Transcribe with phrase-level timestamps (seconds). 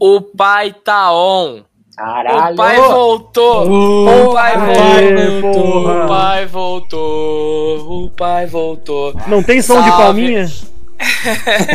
[0.00, 1.62] O pai tá on.
[1.96, 2.54] Caralho!
[2.54, 3.66] O pai voltou.
[3.68, 5.62] Uh, o pai aê, voltou.
[5.62, 6.04] porra.
[6.04, 8.04] O pai voltou.
[8.04, 9.14] O pai voltou.
[9.28, 10.02] Não tem som de Salve.
[10.02, 10.46] palminha?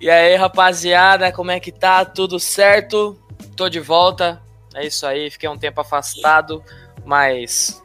[0.00, 2.06] E aí, rapaziada, como é que tá?
[2.06, 3.18] Tudo certo?
[3.54, 4.40] Tô de volta.
[4.74, 6.62] É isso aí, fiquei um tempo afastado,
[7.04, 7.82] mas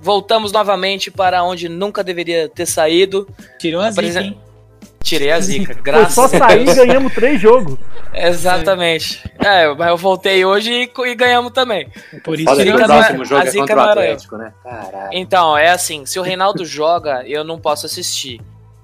[0.00, 3.26] voltamos novamente para onde nunca deveria ter saído.
[3.58, 4.40] Tirou a zica, Apresen- hein?
[5.02, 6.76] Tirei a zica, Foi graças só a sair e Deus.
[6.76, 7.78] ganhamos três jogos.
[8.14, 9.22] Exatamente.
[9.38, 11.88] É, mas eu voltei hoje e, e ganhamos também.
[12.24, 14.00] Por isso que o não é- próximo jogo a é zica contra o não era
[14.00, 14.04] eu.
[14.04, 14.52] Atlético, né?
[14.62, 15.08] Caralho.
[15.12, 18.40] Então, é assim, se o Reinaldo joga, eu não posso assistir.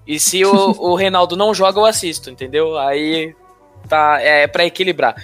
[0.07, 2.77] E se o, o Reinaldo não joga, eu assisto, entendeu?
[2.79, 3.35] Aí
[3.89, 5.15] tá, é para equilibrar.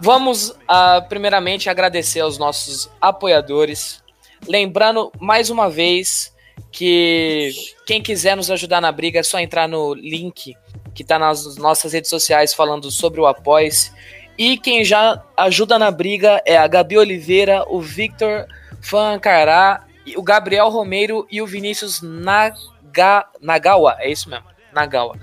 [0.00, 4.02] Vamos, ah, primeiramente, agradecer aos nossos apoiadores.
[4.48, 6.33] Lembrando, mais uma vez,
[6.70, 7.52] que
[7.86, 10.56] quem quiser nos ajudar na briga é só entrar no link
[10.94, 13.92] que tá nas nossas redes sociais falando sobre o Apoies.
[14.38, 18.46] E quem já ajuda na briga é a Gabi Oliveira, o Victor
[18.80, 19.84] Fancará,
[20.16, 23.96] o Gabriel Romeiro e o Vinícius Naga, Nagawa.
[23.98, 25.18] É isso mesmo, Nagawa.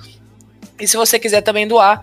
[0.79, 2.01] E se você quiser também doar,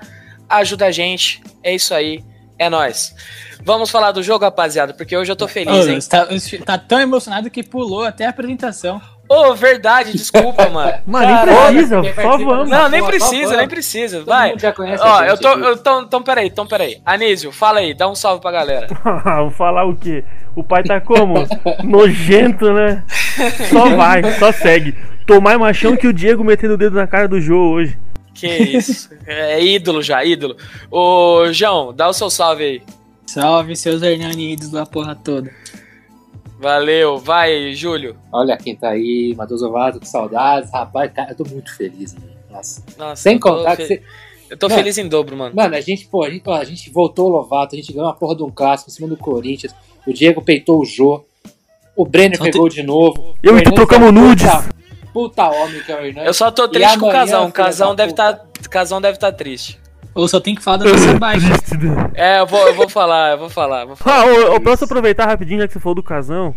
[0.49, 1.43] ajuda a gente.
[1.63, 2.25] É isso aí,
[2.59, 3.15] é nóis.
[3.63, 5.99] Vamos falar do jogo, rapaziada, porque hoje eu tô feliz, Ô, hein?
[6.09, 6.27] tá,
[6.65, 9.01] tá tão emocionado que pulou até a apresentação.
[9.29, 10.95] Ô, verdade, desculpa, mano.
[11.07, 12.71] Mano, nem precisa, só vamos.
[12.71, 14.25] Não, nem precisa, nem precisa.
[14.25, 14.51] Vai.
[14.51, 15.49] mundo já conhece Ó, eu tô.
[15.49, 15.61] aqui.
[15.61, 17.01] Eu tô então, peraí, então, peraí.
[17.05, 18.87] Anísio, fala aí, dá um salve pra galera.
[19.41, 20.25] Vou falar o quê?
[20.57, 21.35] O pai tá como?
[21.85, 23.05] Nojento, né?
[23.71, 24.97] Só vai, só segue.
[25.27, 27.99] Tô mais machão que o Diego metendo o dedo na cara do Jô hoje.
[28.33, 29.11] Que isso.
[29.27, 30.57] É ídolo já, ídolo.
[30.91, 32.83] Ô, João, dá o seu salve aí.
[33.27, 35.51] Salve seus Hernani ídolos da porra toda.
[36.59, 38.17] Valeu, vai, Júlio.
[38.33, 40.71] Olha quem tá aí, Matheus Ovato, que saudades.
[40.73, 42.33] Rapaz, cara, eu tô muito feliz, mano.
[42.51, 42.83] Nossa.
[42.99, 44.03] Nossa, Sem contar que você.
[44.51, 44.79] Eu tô Mano.
[44.79, 45.55] feliz em dobro, mano.
[45.55, 48.15] Mano, a gente, pô, a gente, a gente voltou o Lovato, a gente ganhou uma
[48.15, 49.75] porra de um clássico em cima do Corinthians.
[50.07, 51.23] O Diego peitou o Jô.
[51.95, 53.35] O Brenner Só pegou de novo.
[53.43, 54.47] Eu e tu trocamos é um nudes.
[54.47, 54.65] Puta,
[55.13, 56.27] puta homem que é o Hernandes.
[56.27, 57.51] Eu só tô E triste com o Casão.
[57.51, 58.35] Casão deve puta.
[58.35, 59.79] tá, Casão deve tá triste.
[60.15, 61.49] Ou só tem que falar da nossa baixa.
[61.49, 62.11] Né?
[62.15, 63.83] É, eu vou, eu vou falar, eu vou falar.
[63.83, 64.23] eu Vou falar.
[64.23, 66.55] Ah, ô, ô, posso aproveitar rapidinho, já que você falou do casão?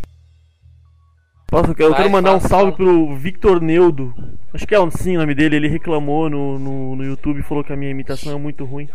[1.47, 1.75] Posso?
[1.77, 2.77] Eu Vai, quero mandar um fala, salve fala.
[2.77, 4.13] pro Victor Neudo.
[4.53, 5.57] Acho que é assim o nome dele.
[5.57, 8.87] Ele reclamou no, no, no YouTube e falou que a minha imitação é muito ruim.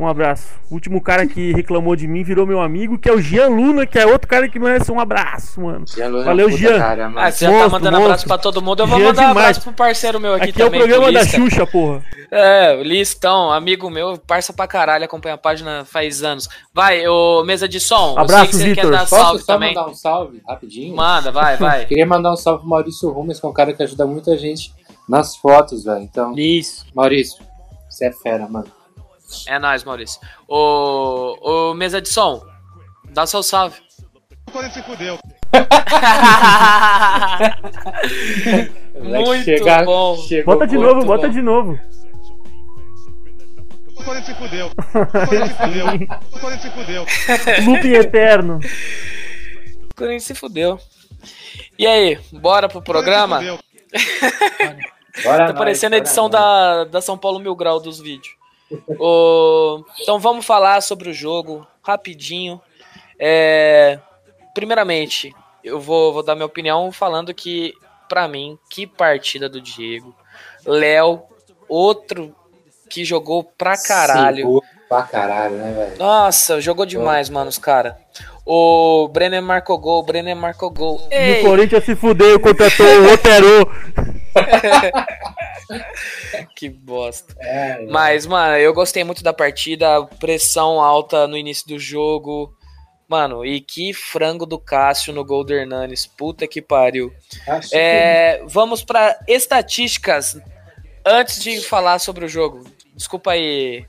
[0.00, 0.48] Um abraço.
[0.70, 3.84] O último cara que reclamou de mim virou meu amigo, que é o Jean Luna,
[3.86, 5.84] que é outro cara que merece um abraço, mano.
[5.86, 6.78] Jean Luna é Valeu, puta Jean.
[6.78, 7.18] Cara, mano.
[7.26, 8.28] Ah, você já tá Monstro, mandando abraço monstro.
[8.28, 8.82] pra todo mundo.
[8.82, 9.46] Eu vou Jean mandar um demais.
[9.48, 10.80] abraço pro parceiro meu aqui, Aqui, é o também.
[10.80, 11.24] programa pro da.
[11.26, 12.02] Xuxa, porra.
[12.30, 16.48] É, o Listão, amigo meu, parça pra caralho, acompanha a página faz anos.
[16.72, 18.14] Vai, ô mesa de som.
[18.16, 18.84] eu Abraço, sei que você Vitor.
[18.84, 19.74] quer dar Posso salve só também.
[19.74, 20.96] mandar um salve rapidinho?
[20.96, 21.84] Manda, vai, vai.
[21.84, 24.72] Queria mandar um salve pro Maurício Rumes, que é um cara que ajuda muita gente
[25.06, 26.00] nas fotos, velho.
[26.02, 26.86] Então, Isso.
[26.94, 27.44] Maurício,
[27.88, 28.66] você é fera, mano.
[29.46, 30.20] É nóis, Maurício.
[30.48, 31.36] Ô,
[31.70, 32.42] ô, mesa de som,
[33.10, 33.76] dá seu salve.
[39.00, 40.16] Moleque, Muito chega- bom.
[40.16, 41.32] chegou Bota de novo, bota bom.
[41.32, 41.78] de novo.
[47.66, 48.60] Looping eterno.
[49.96, 50.78] Corinthians se fudeu.
[51.78, 53.40] E aí, bora pro programa?
[55.24, 58.32] Bora Tá parecendo a edição da, da São Paulo Mil Grau dos vídeos.
[58.98, 62.60] Ô, então vamos falar sobre o jogo rapidinho.
[63.18, 63.98] É,
[64.54, 67.72] primeiramente, eu vou, vou dar minha opinião falando que,
[68.08, 70.14] pra mim, que partida do Diego.
[70.64, 71.22] Léo,
[71.68, 72.34] outro
[72.88, 74.62] que jogou pra caralho.
[74.88, 75.98] Pra caralho, né, velho?
[75.98, 77.96] Nossa, jogou demais, mano, os cara.
[78.44, 81.00] O Brenner marcou gol, o Brenner marcou gol.
[81.10, 83.70] E Ei, o Corinthians se fudeu, contratou o Otero.
[86.56, 87.34] que bosta.
[87.38, 92.54] É, Mas, mano, eu gostei muito da partida, pressão alta no início do jogo.
[93.08, 96.06] Mano, e que frango do Cássio no gol do Hernanes.
[96.06, 97.12] Puta que pariu.
[97.72, 100.40] É, vamos pra estatísticas.
[101.04, 102.62] Antes de falar sobre o jogo.
[102.94, 103.84] Desculpa aí,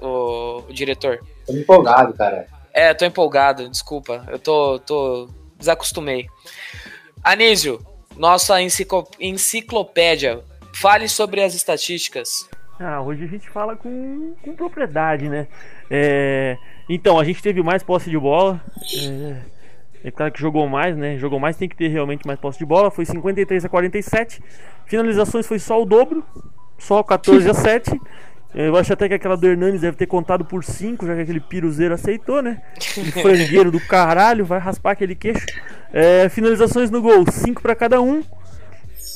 [0.00, 1.18] o, o diretor.
[1.18, 2.46] que tô empolgado, cara.
[2.74, 4.26] É, tô empolgado, desculpa.
[4.28, 6.26] Eu tô, tô desacostumei.
[7.22, 7.80] Anísio,
[8.16, 10.40] nossa enciclo- enciclopédia.
[10.74, 12.48] Fale sobre as estatísticas.
[12.80, 15.46] Ah, hoje a gente fala com, com propriedade, né?
[15.90, 16.56] É,
[16.88, 18.60] então, a gente teve mais posse de bola.
[20.02, 21.16] É, é claro que jogou mais, né?
[21.18, 22.90] Jogou mais, tem que ter realmente mais posse de bola.
[22.90, 24.42] Foi 53 a 47.
[24.86, 26.24] Finalizações foi só o dobro,
[26.78, 27.90] só 14 a 7.
[28.54, 31.40] Eu acho até que aquela do Hernanes deve ter contado por 5, já que aquele
[31.40, 32.60] piruzeiro aceitou, né?
[32.76, 35.46] Aquele frangueiro do caralho, vai raspar aquele queixo.
[35.92, 38.22] É, finalizações no gol, 5 para cada um.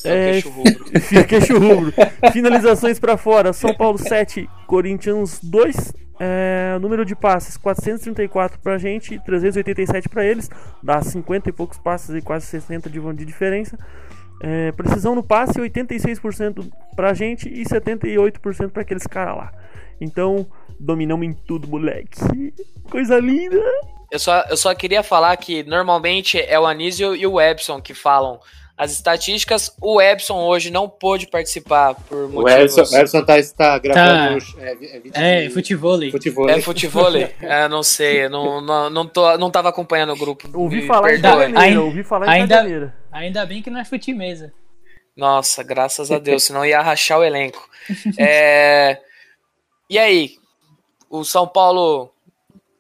[0.05, 0.85] É, queixo rubro.
[1.29, 1.93] queixo rubro.
[2.33, 5.93] Finalizações para fora, São Paulo 7, Corinthians 2.
[6.19, 10.49] É, número de passes 434 pra gente e 387 pra eles,
[10.82, 13.79] dá 50 e poucos passes e quase 60 de, de diferença.
[14.41, 19.53] É, precisão no passe 86% pra gente e 78% pra aqueles caras lá.
[20.00, 20.47] Então,
[20.79, 22.19] dominamos em tudo, moleque.
[22.91, 23.62] Coisa linda.
[24.11, 27.94] Eu só, eu só queria falar que normalmente é o Anísio e o Epson que
[27.94, 28.38] falam
[28.76, 29.75] as estatísticas.
[29.81, 32.78] O Epson hoje não pôde participar por O motivos.
[32.78, 34.44] Edson, o Edson tá, tá gravando.
[34.58, 35.00] É, é,
[35.44, 36.11] É, de futevôlei.
[36.11, 36.49] futebol.
[36.50, 37.34] É futevôlei?
[37.40, 40.49] é, não sei, não, não, não, tô, não tava acompanhando o grupo.
[40.55, 41.31] Ouvi falar em perdoe.
[41.44, 42.94] Ainda- caganeira, ouvi falar em ainda-.
[43.12, 44.52] Ainda bem que não é fute mesa.
[45.17, 47.67] Nossa, graças a Deus, senão ia rachar o elenco.
[48.19, 48.99] É,
[49.88, 50.32] E aí,
[51.08, 52.12] o São Paulo.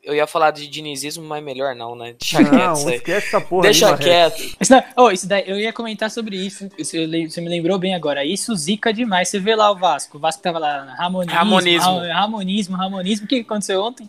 [0.06, 2.14] Eu ia falar de dinizismo, mas melhor não, né?
[2.18, 2.94] Deixa quieto Não, isso aí.
[2.94, 4.56] esquece essa porra Deixa aí, quieto.
[4.60, 6.70] Isso, daí- oh, isso daí, eu ia comentar sobre isso.
[6.78, 8.24] Isso eu le- Você me lembrou bem agora.
[8.24, 9.28] Isso zica demais.
[9.28, 10.16] Você vê lá o Vasco.
[10.16, 10.94] O Vasco tava lá.
[10.96, 11.36] Ramonismo.
[11.36, 11.98] Ramonismo.
[11.98, 13.24] ra- Ramonismo, ramonismo.
[13.26, 14.08] O que aconteceu ontem?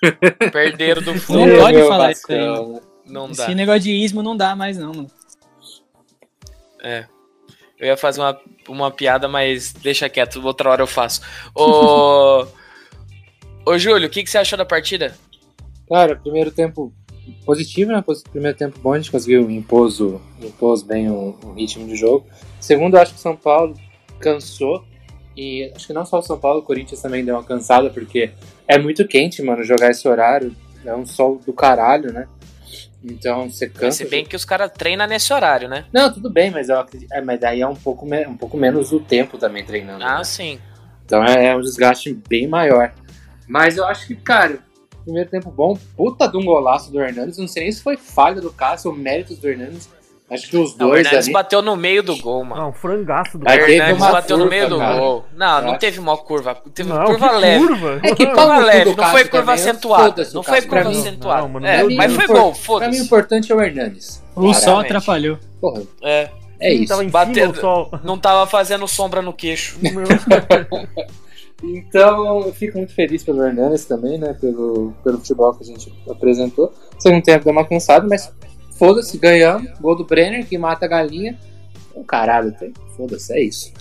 [0.50, 1.44] Perderam do Não fundo.
[1.44, 2.36] Meu pode falar Vascão,
[2.72, 3.12] isso aí.
[3.12, 3.42] Não dá.
[3.44, 5.10] Esse negócio de ismo não dá mais, não, mano.
[6.82, 7.04] É.
[7.78, 11.20] Eu ia fazer uma, uma piada, mas deixa quieto, outra hora eu faço.
[11.54, 12.46] Ô.
[13.66, 15.14] Ô, Júlio, o que, que você achou da partida?
[15.88, 16.92] Cara, primeiro tempo
[17.44, 18.02] positivo, né?
[18.30, 22.26] Primeiro tempo bom, a gente conseguiu impor, o, impôs bem o, o ritmo de jogo.
[22.60, 23.74] Segundo, acho que o São Paulo
[24.18, 24.84] cansou.
[25.36, 28.30] E acho que não só o São Paulo, o Corinthians também deu uma cansada, porque
[28.68, 30.54] é muito quente, mano, jogar esse horário.
[30.84, 32.28] É um sol do caralho, né?
[33.02, 33.98] Então você cansa.
[34.04, 35.86] Se bem que os caras treinam nesse horário, né?
[35.92, 37.12] Não, tudo bem, mas eu acredito.
[37.12, 40.04] É, mas daí é um pouco, me- um pouco menos o tempo também treinando.
[40.04, 40.24] Ah, né?
[40.24, 40.58] sim.
[41.04, 42.94] Então é, é um desgaste bem maior.
[43.46, 44.58] Mas eu acho que, cara,
[45.04, 47.38] primeiro tempo bom, puta de um golaço do Hernandes.
[47.38, 49.88] Não sei nem se foi falha do Cássio ou méritos do Hernandes.
[50.30, 51.32] Acho que os Não, o dois Hernandes ali.
[51.34, 52.62] bateu no meio do gol, mano.
[52.62, 54.98] Não, frangaço do O Aí teve Hernandes bateu no curva, meio do cara.
[54.98, 55.24] gol.
[55.36, 56.54] Não, não teve uma curva.
[56.74, 57.66] Teve Não, curva que leve.
[57.66, 58.00] curva.
[58.02, 60.04] É que pau Curva no cu leve, não foi curva acentuada.
[60.04, 61.68] foda-se o Não foi curva acentuada.
[61.68, 63.02] É, mas foi o gol, Pra mim o foda-se.
[63.02, 64.22] importante é o Hernandes.
[64.34, 65.38] O sol atrapalhou.
[65.60, 66.88] Porra, É, é isso.
[66.88, 67.90] Tava em Bateu- cima o sol.
[68.02, 69.78] não tava fazendo sombra no queixo.
[71.72, 74.34] Então, eu fico muito feliz pelo Hernandes também, né?
[74.40, 76.72] Pelo, pelo futebol que a gente apresentou.
[76.98, 78.32] Segundo tempo deu uma cansada, mas
[78.78, 79.70] foda-se, ganhamos.
[79.80, 81.38] Gol do Brenner, que mata a galinha.
[81.94, 83.72] O caralho, tem- foda-se, é isso.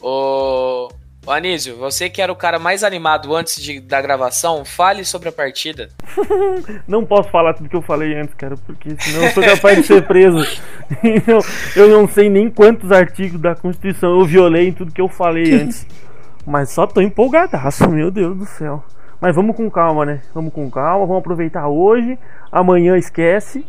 [0.00, 0.88] Ô,
[1.26, 5.28] ô Anísio, você que era o cara mais animado antes de, da gravação, fale sobre
[5.28, 5.88] a partida.
[6.88, 9.86] Não posso falar tudo que eu falei antes, cara, porque senão eu sou capaz de
[9.86, 10.38] ser preso.
[11.02, 11.38] Então,
[11.74, 15.54] eu não sei nem quantos artigos da Constituição eu violei em tudo que eu falei
[15.54, 15.86] antes.
[16.46, 18.82] Mas só tô empolgadaço, meu Deus do céu.
[19.20, 20.22] Mas vamos com calma, né?
[20.34, 22.18] Vamos com calma, vamos aproveitar hoje.
[22.50, 23.64] Amanhã esquece.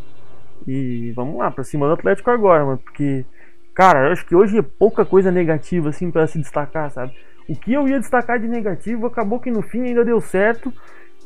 [0.68, 2.80] E vamos lá, pra cima do Atlético agora, mano.
[2.80, 3.26] Porque,
[3.74, 7.14] cara, eu acho que hoje é pouca coisa negativa, assim, pra se destacar, sabe?
[7.48, 10.74] O que eu ia destacar de negativo acabou que no fim ainda deu certo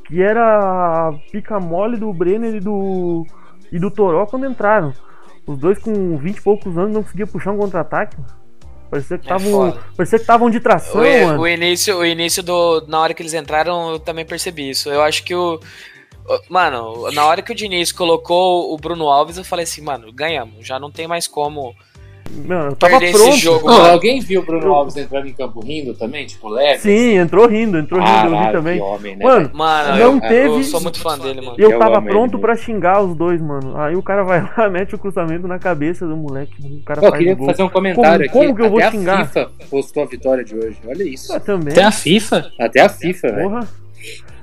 [0.07, 3.25] que era a pica mole do Brenner e do
[3.71, 4.93] e do Toró quando entraram.
[5.45, 8.17] Os dois com 20 e poucos anos não conseguiam puxar um contra-ataque.
[8.89, 9.83] Parecia que É estavam foda.
[9.95, 11.41] parecia que estavam de tração, O, mano.
[11.41, 12.85] o início, o início do.
[12.87, 14.89] Na hora que eles entraram, eu também percebi isso.
[14.89, 15.59] Eu acho que o-
[16.49, 20.67] Mano, na hora que o Diniz colocou o Bruno Alves, eu falei assim, mano, ganhamos.
[20.67, 21.73] Já não tem mais como
[22.45, 23.29] Mano, eu tava perder pronto.
[23.29, 23.65] esse jogo.
[23.65, 23.85] Mano.
[23.91, 26.25] alguém viu o Bruno Alves entrando em campo rindo também?
[26.25, 26.79] Tipo, leve?
[26.79, 28.81] Sim, entrou rindo, entrou rindo, eu vi Caralho, também.
[28.81, 29.25] homem, né?
[29.25, 29.51] Mano?
[29.53, 31.55] Mano, Não eu, eu teve- sou muito fã dele, mano.
[31.57, 33.77] Eu Eu tava pronto pra xingar os dois, mano.
[33.77, 36.53] Aí o cara vai lá, mete o cruzamento na cabeça do moleque.
[36.61, 37.45] O cara eu faz queria gol.
[37.47, 38.47] fazer um comentário Como- aqui.
[38.47, 39.21] como que eu vou Até xingar?
[39.21, 40.77] a FIFA postou a vitória de hoje.
[40.87, 41.33] Olha isso.
[41.33, 41.73] Ah, também.
[41.73, 42.51] Tem a FIFA.
[42.59, 43.49] Até a FIFA, velho.
[43.49, 43.67] Porra.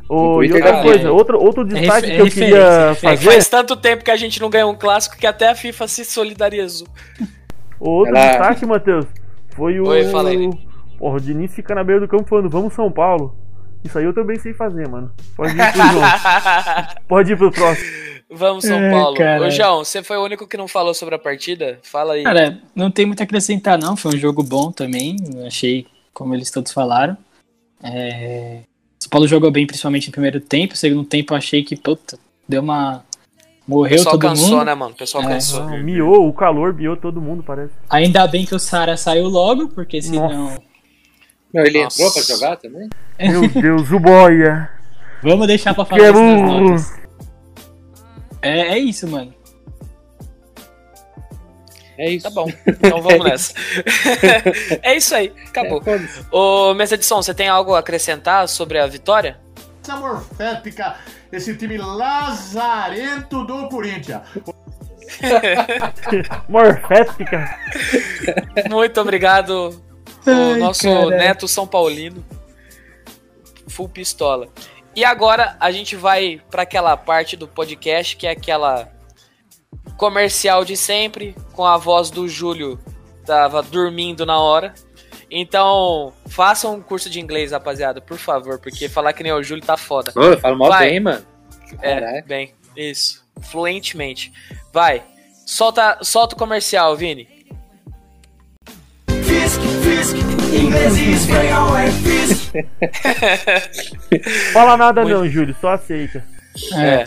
[0.06, 1.12] Ô, e outra coisa, vida.
[1.12, 2.56] outro, outro destaque refer- que eu queria.
[2.90, 3.24] É fazer.
[3.24, 6.04] faz tanto tempo que a gente não ganha um clássico que até a FIFA se
[6.04, 6.86] solidarizou.
[7.84, 9.06] O outro Ela- destaque, Matheus,
[9.54, 9.86] foi o.
[9.88, 10.50] Oi, fala aí.
[10.98, 13.36] Porra, o Diniz fica na beira do campo falando, vamos São Paulo.
[13.84, 15.12] Isso aí eu também sei fazer, mano.
[15.36, 16.02] Pode ir pro João.
[17.06, 17.86] Pode ir pro próximo.
[18.30, 19.16] Vamos, São É, Paulo.
[19.16, 19.44] cara.
[19.46, 21.78] Ô, João, você foi o único que não falou sobre a partida?
[21.82, 22.22] Fala aí.
[22.24, 23.94] Cara, não tem muito a acrescentar, não.
[23.96, 25.16] Foi um jogo bom também.
[25.46, 27.16] Achei, como eles todos falaram.
[27.82, 28.60] É...
[28.98, 30.74] São Paulo jogou bem, principalmente no primeiro tempo.
[30.76, 33.04] segundo tempo, eu achei que, puta, deu uma.
[33.66, 34.64] O Morreu pessoal todo cansou, mundo.
[34.64, 34.92] né, mano?
[34.92, 35.28] O pessoal É.
[35.28, 35.68] cansou.
[35.78, 37.72] Miou, o calor miou todo mundo, parece.
[37.88, 40.56] Ainda bem que o Sara saiu logo, porque senão.
[41.52, 42.02] Não, ele Nossa.
[42.02, 42.88] entrou pra jogar também?
[43.18, 44.68] Meu Deus, o boia.
[45.22, 46.60] Vamos deixar pra falar é isso nas burro.
[46.68, 46.92] notas.
[48.42, 49.32] É, é isso, mano.
[51.96, 52.24] É isso.
[52.24, 53.54] Tá bom, então vamos nessa.
[54.82, 55.80] é isso aí, acabou.
[55.86, 56.00] É.
[56.30, 59.38] Ô, Mesa de Som, você tem algo a acrescentar sobre a vitória?
[59.82, 60.96] Essa morfética,
[61.36, 64.22] esse time lazarento do Corinthians.
[66.48, 67.58] Morfética.
[68.70, 69.70] Muito obrigado,
[70.26, 71.10] o Ai, nosso caralho.
[71.10, 72.24] neto São Paulino.
[73.68, 74.48] Full pistola.
[74.94, 78.92] E agora a gente vai para aquela parte do podcast que é aquela
[79.96, 82.78] comercial de sempre, com a voz do Júlio,
[83.24, 84.74] tava dormindo na hora.
[85.36, 89.64] Então, façam um curso de inglês, rapaziada, por favor, porque falar que nem o Júlio
[89.64, 90.12] tá foda.
[90.14, 90.90] Ô, eu falo mal Vai.
[90.90, 91.26] bem, mano.
[91.82, 92.24] É, Caraca.
[92.28, 93.24] bem, isso.
[93.50, 94.32] Fluentemente.
[94.72, 95.02] Vai.
[95.44, 97.28] Solta, solta o comercial, Vini.
[99.08, 100.16] Fisk, Fisk,
[100.54, 102.54] inglês e espanhol é Fisk.
[104.52, 106.24] Fala nada Muito- não, Júlio, só aceita.
[106.76, 107.04] É.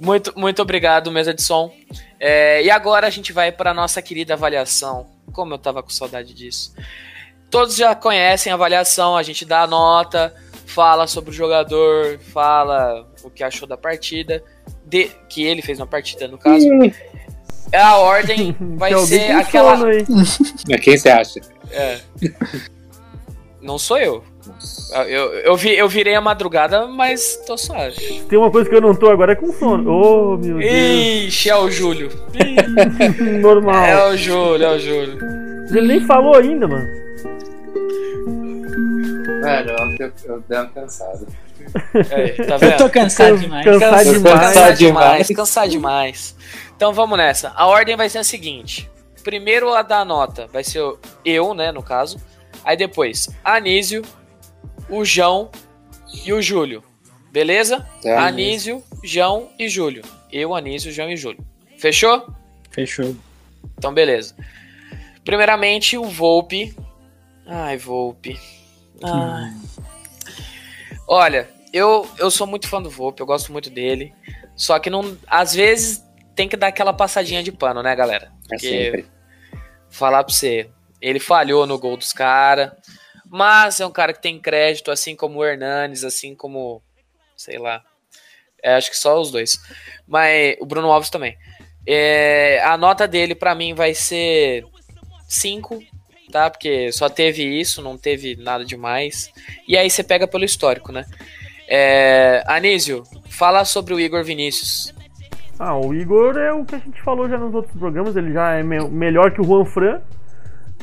[0.00, 1.72] Muito, muito obrigado, mesa de som.
[2.18, 5.06] É, e agora a gente vai para nossa querida avaliação.
[5.32, 6.74] Como eu tava com saudade disso.
[7.50, 10.32] Todos já conhecem a avaliação, a gente dá a nota,
[10.66, 14.42] fala sobre o jogador, fala o que achou da partida,
[14.86, 16.66] de, que ele fez na partida, no caso.
[17.72, 19.76] A ordem vai ser aquela.
[20.68, 21.40] Mas quem você acha?
[21.72, 21.98] É.
[23.60, 24.24] Não sou eu.
[25.06, 28.22] Eu, eu, vi, eu virei a madrugada, mas tô suave.
[28.28, 29.90] Tem uma coisa que eu não tô agora é com sono.
[29.90, 31.28] Oh, meu Deus.
[31.28, 32.10] Ixi, é o Júlio.
[33.40, 33.84] Normal.
[33.84, 35.18] É o Júlio, é o Júlio.
[35.70, 36.99] Ele nem falou ainda, mano.
[39.40, 41.26] Mano, ontem eu, eu dei uma cansada.
[42.10, 43.64] É, tá Eu tô cansado Can- demais.
[43.66, 44.40] cansado Cansa- demais.
[44.40, 46.36] Cansar demais, cansar demais.
[46.74, 47.52] Então vamos nessa.
[47.54, 48.90] A ordem vai ser a seguinte:
[49.22, 50.82] primeiro a dar a nota vai ser
[51.22, 52.18] eu, né, no caso.
[52.64, 54.02] Aí depois Anísio,
[54.88, 55.50] o João
[56.24, 56.82] e o Júlio.
[57.30, 57.86] Beleza?
[58.02, 60.02] Tá, Anísio, João e Júlio.
[60.32, 61.44] Eu, Anísio, João e Júlio.
[61.78, 62.26] Fechou?
[62.70, 63.14] Fechou.
[63.78, 64.34] Então, beleza.
[65.24, 66.74] Primeiramente, o Volpe.
[67.46, 68.38] Ai, Volpe.
[69.02, 69.54] Ai.
[71.06, 74.14] Olha, eu, eu sou muito fã do Volpe, eu gosto muito dele.
[74.54, 76.04] Só que não, às vezes
[76.34, 78.32] tem que dar aquela passadinha de pano, né, galera?
[78.52, 79.06] É sempre.
[79.88, 82.72] falar pra você, ele falhou no gol dos caras,
[83.26, 86.82] mas é um cara que tem crédito, assim como o Hernanes, assim como,
[87.36, 87.82] sei lá,
[88.62, 89.58] é, acho que só os dois.
[90.06, 91.36] Mas o Bruno Alves também.
[91.86, 94.64] É, a nota dele pra mim vai ser
[95.28, 95.82] 5,
[96.30, 96.48] tá?
[96.50, 99.30] Porque só teve isso, não teve nada demais.
[99.66, 101.04] E aí você pega pelo histórico, né?
[101.68, 104.94] É, Anísio, fala sobre o Igor Vinícius.
[105.58, 108.54] Ah, o Igor é o que a gente falou já nos outros programas, ele já
[108.54, 110.00] é me- melhor que o Juan Fran.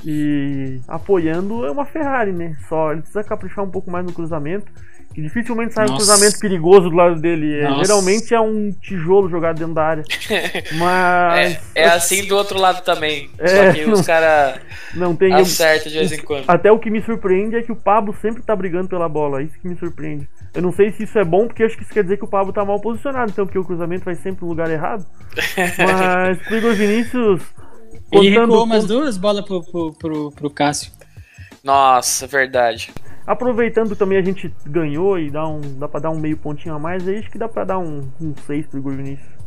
[0.06, 2.56] E apoiando é uma Ferrari, né?
[2.70, 4.72] Só ele precisa caprichar um pouco mais no cruzamento.
[5.18, 6.06] Que dificilmente sai um Nossa.
[6.06, 7.60] cruzamento perigoso do lado dele.
[7.60, 10.04] É, geralmente é um tijolo jogado dentro da área.
[10.78, 13.28] Mas É, é assim do outro lado também.
[13.40, 14.60] É, só que os não- caras
[14.94, 15.34] não tem.
[15.34, 16.46] acertam de vez em quando.
[16.48, 19.42] Até o que me surpreende é que o Pablo sempre tá brigando pela bola.
[19.42, 20.30] Isso que me surpreende.
[20.54, 22.30] Eu não sei se isso é bom, porque acho que isso quer dizer que o
[22.30, 25.04] Pablo tá mal posicionado, então, porque o cruzamento vai sempre no lugar errado.
[25.80, 27.42] Mas pro Igor Vinícius.
[28.12, 30.92] Ele recuou com- umas duas bolas pro, pro, pro, pro Cássio.
[31.64, 32.92] Nossa, verdade.
[33.28, 36.80] Aproveitando também a gente ganhou e dá, um, dá pra dar um meio pontinho a
[36.80, 38.10] mais, aí acho que dá pra dar um
[38.46, 39.38] 6 pro Igor Vinícius.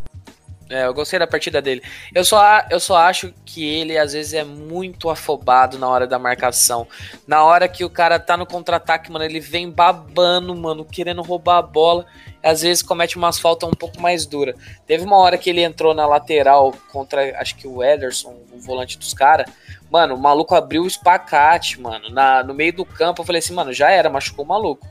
[0.69, 1.83] É, eu gostei da partida dele.
[2.15, 6.17] Eu só, eu só acho que ele, às vezes, é muito afobado na hora da
[6.17, 6.87] marcação.
[7.27, 11.59] Na hora que o cara tá no contra-ataque, mano, ele vem babando, mano, querendo roubar
[11.59, 12.07] a bola.
[12.43, 14.55] Às vezes comete umas faltas um pouco mais duras.
[14.87, 18.97] Teve uma hora que ele entrou na lateral contra, acho que o Ederson, o volante
[18.99, 19.51] dos caras.
[19.91, 23.21] Mano, o maluco abriu o espacate, mano, na, no meio do campo.
[23.21, 24.87] Eu falei assim, mano, já era, machucou o maluco.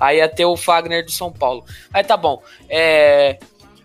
[0.00, 1.64] Aí ia ter o Fagner do São Paulo.
[1.92, 2.42] Aí tá bom.
[2.68, 3.38] É,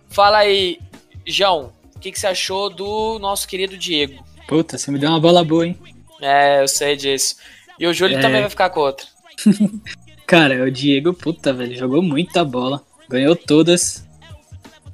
[0.09, 0.79] fala aí,
[1.27, 4.23] João, o que, que você achou do nosso querido Diego?
[4.47, 5.77] Puta, você me deu uma bola boa, hein?
[6.19, 7.35] É, eu sei disso.
[7.79, 8.21] E o Júlio É.
[8.21, 9.05] também vai ficar com outra.
[10.29, 12.83] Cara, o Diego, puta, velho, jogou muita bola.
[13.09, 14.07] Ganhou todas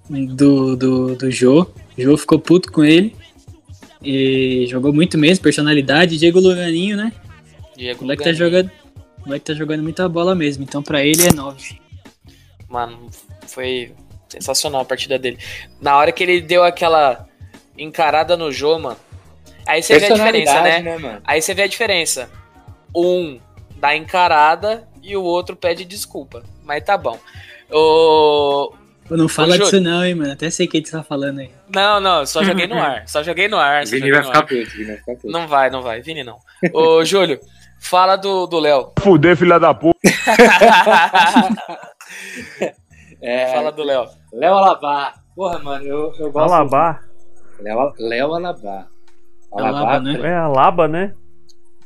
[0.09, 1.63] do, do, do Jô.
[1.97, 3.13] O Jô ficou puto com ele.
[4.01, 6.17] E jogou muito mesmo, personalidade.
[6.17, 7.11] Diego Luganinho, né?
[7.75, 8.37] Diego O moleque tá Lugani.
[8.37, 8.71] jogando.
[9.17, 10.63] O moleque tá jogando muita bola mesmo.
[10.63, 11.81] Então pra ele é 9.
[12.69, 13.09] Mano,
[13.45, 13.91] foi
[14.29, 15.37] sensacional a partida dele.
[15.81, 17.27] Na hora que ele deu aquela
[17.77, 18.97] encarada no Jô, mano.
[19.67, 20.79] Aí você vê a diferença, né?
[20.79, 21.21] né, mano?
[21.25, 22.31] Aí você vê a diferença.
[22.95, 23.37] Um
[23.75, 26.43] dá encarada e o outro pede desculpa.
[26.63, 27.17] Mas tá bom.
[27.71, 28.73] O...
[29.07, 30.33] Pô, não fala disso não, hein, mano.
[30.33, 31.51] Até sei o que você tá falando aí.
[31.73, 33.07] Não, não, só joguei no ar.
[33.07, 33.85] Só joguei no ar.
[33.85, 34.45] Vini vai ficar ar.
[34.47, 35.27] puto, Vini vai ficar puto.
[35.27, 36.01] Não vai, não vai.
[36.01, 36.37] Vini, não.
[36.73, 37.39] Ô, Júlio,
[37.79, 38.91] Fala do do Léo.
[38.99, 39.99] Fuder, filha da puta.
[43.21, 44.05] É, Fala do Léo.
[44.31, 45.13] Léo Alabá.
[45.35, 46.53] Porra, mano, eu, eu gosto.
[46.53, 46.99] Alabá.
[47.59, 48.87] Léo, Léo Alabá.
[49.51, 50.19] Alaba, né?
[50.21, 51.13] É Alaba, né?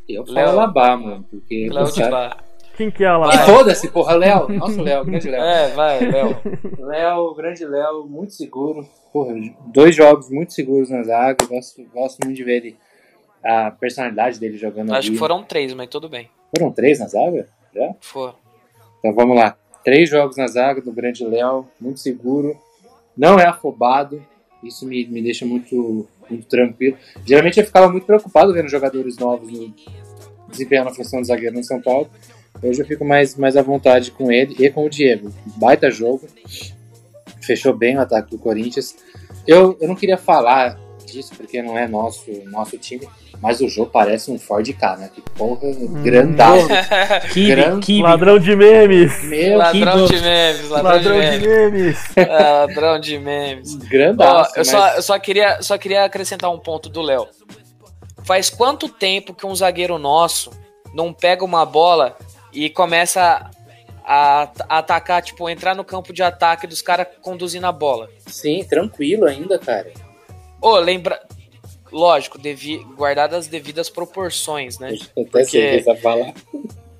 [0.08, 1.26] Eu falo Léo- Alabá, mano.
[1.30, 1.70] Porque.
[1.72, 2.38] Léo de Bar.
[2.80, 3.38] Quem que é E Alaba?
[3.40, 4.48] foda-se, porra, Léo.
[4.48, 5.42] Nossa, Léo, grande Léo.
[5.44, 6.38] É, vai, Léo.
[6.80, 8.88] Léo, grande Léo, muito seguro.
[9.12, 9.34] Porra,
[9.68, 11.46] dois jogos muito seguros na zaga.
[11.46, 12.78] Gosto, gosto muito de ver ele,
[13.44, 15.12] a personalidade dele jogando Acho ali.
[15.12, 16.30] que foram três, mas tudo bem.
[16.58, 17.50] Foram três na zaga?
[17.76, 17.94] Já?
[18.00, 18.36] Foram.
[19.00, 19.58] Então vamos lá.
[19.84, 22.58] Três jogos na zaga do grande Léo, muito seguro.
[23.18, 24.26] Não é afobado.
[24.64, 26.98] Isso me, me deixa muito, muito tranquilo.
[27.26, 29.74] Geralmente eu ficava muito preocupado vendo jogadores novos no,
[30.48, 32.10] desempenhando a função de zagueiro no São Paulo.
[32.62, 35.34] Hoje eu fico mais, mais à vontade com ele e com o Diego.
[35.58, 36.28] Baita jogo.
[37.42, 38.96] Fechou bem o ataque do Corinthians.
[39.48, 43.08] Eu, eu não queria falar disso porque não é nosso, nosso time,
[43.42, 45.10] mas o jogo parece um Ford K, né?
[45.14, 45.62] Que porra.
[47.34, 48.04] Kibe, Grande Kibe.
[48.04, 49.24] Ladrão de memes.
[49.24, 51.72] Meu, ladrão que de memes, ladrão, Ladrão de de memes.
[51.72, 51.98] memes.
[52.18, 53.76] É, ladrão de memes.
[53.76, 54.52] Ó, grandaço.
[54.58, 57.26] eu, só, mas- eu só, queria, só queria acrescentar um ponto do Léo.
[58.26, 60.52] Faz quanto tempo que um zagueiro nosso
[60.94, 62.16] não pega uma bola
[62.54, 63.50] e começa
[64.06, 68.10] a, a atacar, tipo, entrar no campo de ataque dos caras conduzindo a bola?
[68.26, 69.92] Sim, tranquilo ainda, cara.
[70.62, 71.20] Ô, lembra.
[71.92, 74.96] Lógico, devi, guardadas as devidas proporções, né?
[75.16, 76.34] Eu até sei que você vai falar.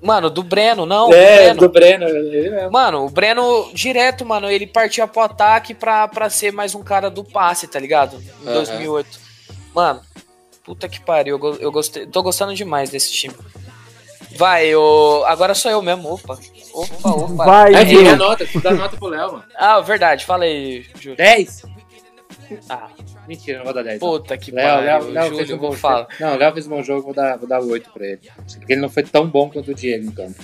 [0.02, 1.12] Mano, do Breno, não.
[1.12, 2.06] é, do Breno.
[2.06, 2.70] do Breno.
[2.72, 7.10] Mano, o Breno, direto, mano, ele partia pro ataque pra, pra ser mais um cara
[7.10, 8.16] do passe, tá ligado?
[8.42, 8.54] Em Aham.
[8.54, 9.20] 2008.
[9.74, 10.00] Mano,
[10.64, 13.34] puta que pariu, eu, eu gostei, tô gostando demais desse time.
[14.36, 16.38] Vai, eu, agora sou eu mesmo, opa.
[16.72, 17.44] Opa, opa.
[17.44, 19.44] Vai, É, dá nota, dá nota pro Léo, mano.
[19.56, 21.16] Ah, verdade, fala aí, Júlio.
[21.16, 21.64] 10?
[22.68, 22.88] Ah,
[23.28, 24.00] Mentira, não vou dar 10.
[24.00, 26.06] puta que pariu, Léo, Léo fez um bom jogo.
[26.18, 28.20] Não, o Léo fez um bom jogo, vou dar, vou dar 8 pra ele.
[28.58, 30.34] Porque ele não foi tão bom quanto o Diego em campo.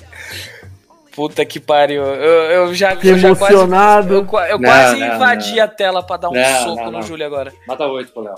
[1.15, 4.15] Puta que pariu, eu, eu já, Que eu já quase, emocionado.
[4.15, 5.65] eu, eu Não, quase não, invadi não.
[5.65, 7.03] a tela pra dar um Não, soco não, no.
[7.03, 7.53] Júlio agora.
[7.67, 8.35] Mata 8 pro Léo.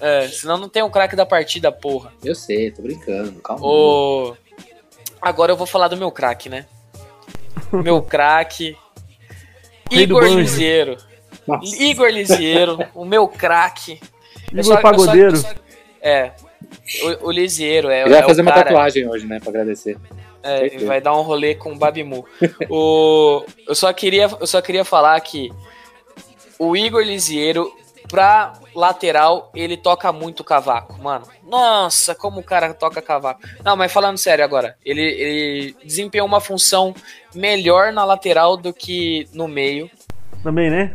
[0.00, 2.12] É, senão não tem o craque da partida, porra.
[2.24, 3.64] Eu sei, tô brincando, calma.
[3.64, 4.34] O...
[5.22, 6.66] Agora eu vou falar do meu craque, né?
[7.72, 8.76] Meu craque.
[9.90, 10.24] Igor.
[10.24, 10.96] Liseiro.
[11.78, 14.00] Igor Liseiro, o meu craque.
[14.50, 15.30] Igor só- eu só- Pagodeiro.
[15.32, 15.48] eu só-
[16.00, 16.32] É.
[17.22, 19.96] O, o Liseiro é, Ele vai é fazer o uma tatuagem hoje, né, pra agradecer.
[20.42, 20.86] é, certeza.
[20.86, 22.24] vai dar um rolê com o Babimu.
[22.68, 25.50] o, eu, só queria, eu só queria falar que
[26.58, 27.72] o Igor Lisieiro,
[28.12, 31.24] pra lateral, ele toca muito cavaco, mano.
[31.48, 33.40] Nossa, como o cara toca cavaco.
[33.64, 36.94] Não, mas falando sério agora, ele, ele desempenhou uma função
[37.34, 39.90] melhor na lateral do que no meio.
[40.42, 40.94] Também, né?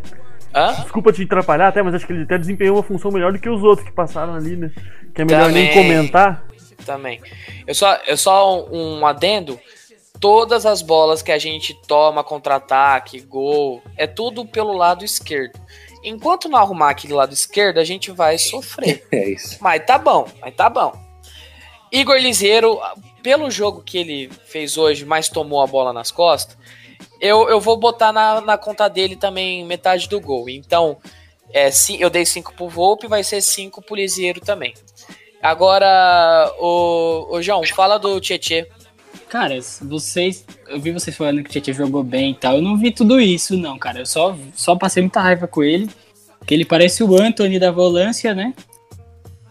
[0.53, 0.73] Hã?
[0.73, 3.49] Desculpa te atrapalhar até, mas acho que ele até desempenhou uma função melhor do que
[3.49, 4.71] os outros que passaram ali, né?
[5.15, 5.83] Que é melhor nem Também.
[5.83, 6.45] comentar.
[6.85, 7.19] Também.
[7.65, 9.59] Eu só, eu só um, um adendo.
[10.19, 15.59] Todas as bolas que a gente toma contra-ataque, gol, é tudo pelo lado esquerdo.
[16.03, 19.05] Enquanto não arrumar aquele lado esquerdo, a gente vai sofrer.
[19.11, 19.57] É isso.
[19.61, 20.93] Mas tá bom, mas tá bom.
[21.91, 22.79] Igor Liseiro,
[23.23, 26.57] pelo jogo que ele fez hoje, mas tomou a bola nas costas,
[27.19, 30.49] eu, eu vou botar na, na conta dele também metade do gol.
[30.49, 30.97] Então,
[31.51, 34.73] é, sim, eu dei 5 pro Volpe, vai ser 5 pro Liseiro também.
[35.41, 38.67] Agora, o, o João, fala do Tietê.
[39.29, 40.45] Cara, vocês.
[40.67, 42.55] Eu vi vocês falando que o Tietchan jogou bem e tal.
[42.55, 43.99] Eu não vi tudo isso, não, cara.
[43.99, 45.89] Eu só, só passei muita raiva com ele.
[46.45, 48.53] Que ele parece o Anthony da volância, né?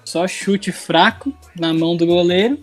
[0.05, 2.59] Só chute fraco na mão do goleiro.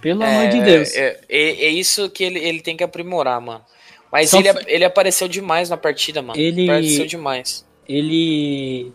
[0.00, 0.94] Pelo amor de Deus.
[0.94, 3.60] É, é- é isso que ele, ele tem que aprimorar, mano.
[4.10, 6.40] Mas Só ele, foi- ele apareceu demais na partida, mano.
[6.40, 7.64] Ele- Apareceu demais.
[7.88, 8.90] Ele.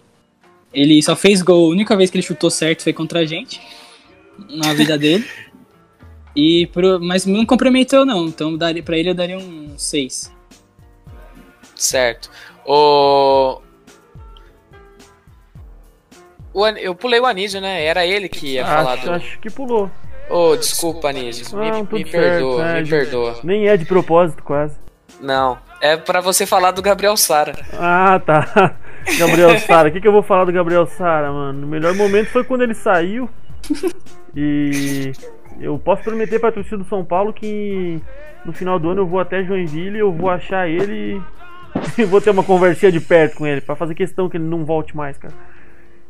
[0.73, 1.67] Ele só fez gol.
[1.67, 3.62] A única vez que ele chutou certo foi contra a gente.
[4.49, 5.23] Na vida dele.
[6.35, 8.25] E pro, mas não comprometeu, não.
[8.25, 10.33] Então daria, pra ele eu daria um 6.
[11.75, 12.29] Certo.
[12.65, 13.61] O...
[16.53, 17.83] o An- eu pulei o Anísio, né?
[17.83, 19.11] Era ele que ia falar Acho, do.
[19.11, 19.89] acho que pulou.
[20.29, 21.57] Ô, desculpa, Anísio.
[21.57, 23.39] Me, Não, me tudo perdoa, certo, é, me perdoa.
[23.43, 24.75] Nem é de propósito, quase.
[25.19, 25.57] Não.
[25.81, 27.53] É pra você falar do Gabriel Sara.
[27.73, 28.75] Ah, tá.
[29.19, 29.89] Gabriel Sara.
[29.89, 31.65] O que, que eu vou falar do Gabriel Sara, mano?
[31.65, 33.29] O melhor momento foi quando ele saiu.
[34.35, 35.11] E
[35.59, 38.01] eu posso prometer pra torcida do São Paulo que
[38.45, 41.21] no final do ano eu vou até Joinville, eu vou achar ele
[41.97, 44.65] e vou ter uma conversinha de perto com ele pra fazer questão que ele não
[44.65, 45.33] volte mais, cara.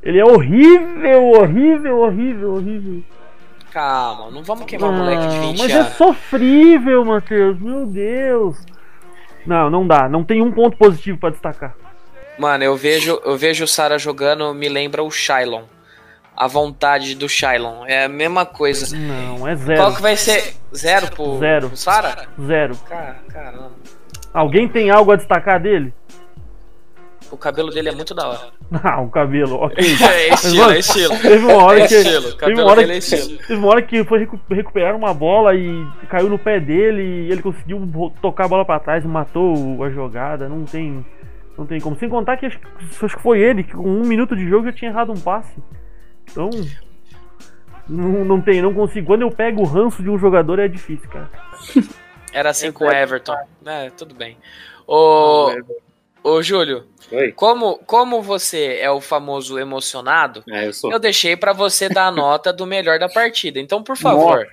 [0.02, 3.04] Ele é horrível, horrível, horrível, horrível.
[3.72, 5.94] Calma, não vamos queimar um moleque de Não, 20 mas é anos.
[5.94, 7.60] sofrível, Matheus.
[7.60, 8.58] Meu Deus.
[9.46, 10.08] Não, não dá.
[10.08, 11.76] Não tem um ponto positivo pra destacar.
[12.38, 15.64] Mano, eu vejo, eu vejo o Sara jogando, me lembra o Shylon.
[16.36, 17.86] A vontade do Shailon.
[17.86, 18.96] É a mesma coisa.
[18.98, 19.80] Não, é zero.
[19.82, 20.56] Qual que vai ser?
[20.76, 21.68] Zero pro, Zero.
[21.68, 22.26] pro Sara?
[22.46, 22.76] Zero.
[22.88, 23.72] Cara, caramba.
[24.34, 25.94] Alguém tem algo a destacar dele?
[27.32, 28.54] O cabelo dele é muito da hora.
[28.84, 29.78] Ah, o cabelo, ok.
[30.02, 31.16] É estilo, é estilo.
[31.20, 31.94] Teve uma hora É que.
[31.94, 32.30] estilo.
[32.30, 33.38] O cabelo hora dele é que, estilo.
[33.38, 37.32] teve uma hora que foi recu- recuperar uma bola e caiu no pé dele e
[37.32, 37.80] ele conseguiu
[38.20, 40.50] tocar a bola pra trás e matou a jogada.
[40.50, 41.06] Não tem.
[41.56, 41.96] Não tem como.
[42.00, 44.66] Sem contar que acho, que- acho que foi ele que com um minuto de jogo
[44.66, 45.54] já tinha errado um passe.
[46.32, 46.50] Então.
[47.88, 49.08] Não, não tem, não consigo.
[49.08, 51.30] Quando eu pego o ranço de um jogador é difícil, cara.
[52.32, 53.36] Era assim com o Everton.
[53.66, 54.38] É, tudo bem.
[54.88, 55.52] Ô,
[56.24, 57.32] ô Júlio, Oi?
[57.34, 60.92] como, como você é o famoso emocionado, É, eu sou.
[60.92, 63.60] eu deixei pra você dar a nota do melhor da partida.
[63.60, 64.48] Então, por favor,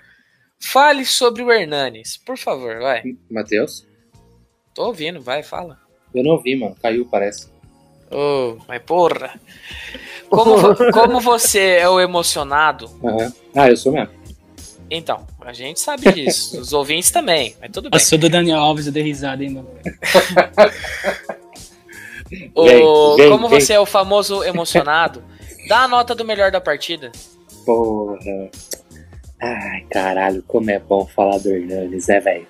[0.59, 2.17] fale sobre o Hernanes.
[2.19, 3.03] Por favor, vai.
[3.31, 3.87] Matheus?
[4.75, 5.79] Tô ouvindo, vai, fala.
[6.15, 6.77] Eu não vi, mano.
[6.83, 7.49] Caiu, parece.
[8.11, 9.41] Ô, mas porra.
[10.31, 10.55] Como,
[10.93, 13.33] como você é o emocionado, Aham.
[13.55, 14.11] Ah, eu sou mesmo.
[14.91, 16.59] então, a gente sabe disso.
[16.63, 17.99] Os ouvintes também, mas tudo bem.
[17.99, 19.69] Passou do Daniel Alves, eu dei risada, hein, mano.
[22.55, 23.61] O- Vem, vem, como vem.
[23.61, 25.23] você é o famoso emocionado,
[25.69, 27.11] dá a nota do melhor da partida.
[27.67, 28.51] Porra.
[29.43, 32.47] Ai, caralho, como é bom falar do Hernanes, é, velho?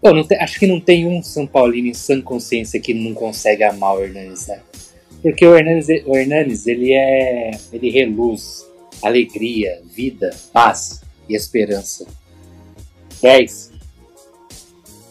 [0.00, 3.14] Pô, não tem- acho que não tem um São Paulino em sã consciência que não
[3.14, 4.60] consegue amar o Hernanes, né?
[5.24, 7.50] Porque o Hernanes, o Hernanes ele é.
[7.72, 8.64] ele reluz
[9.02, 12.06] alegria, vida, paz e esperança.
[13.22, 13.72] 10.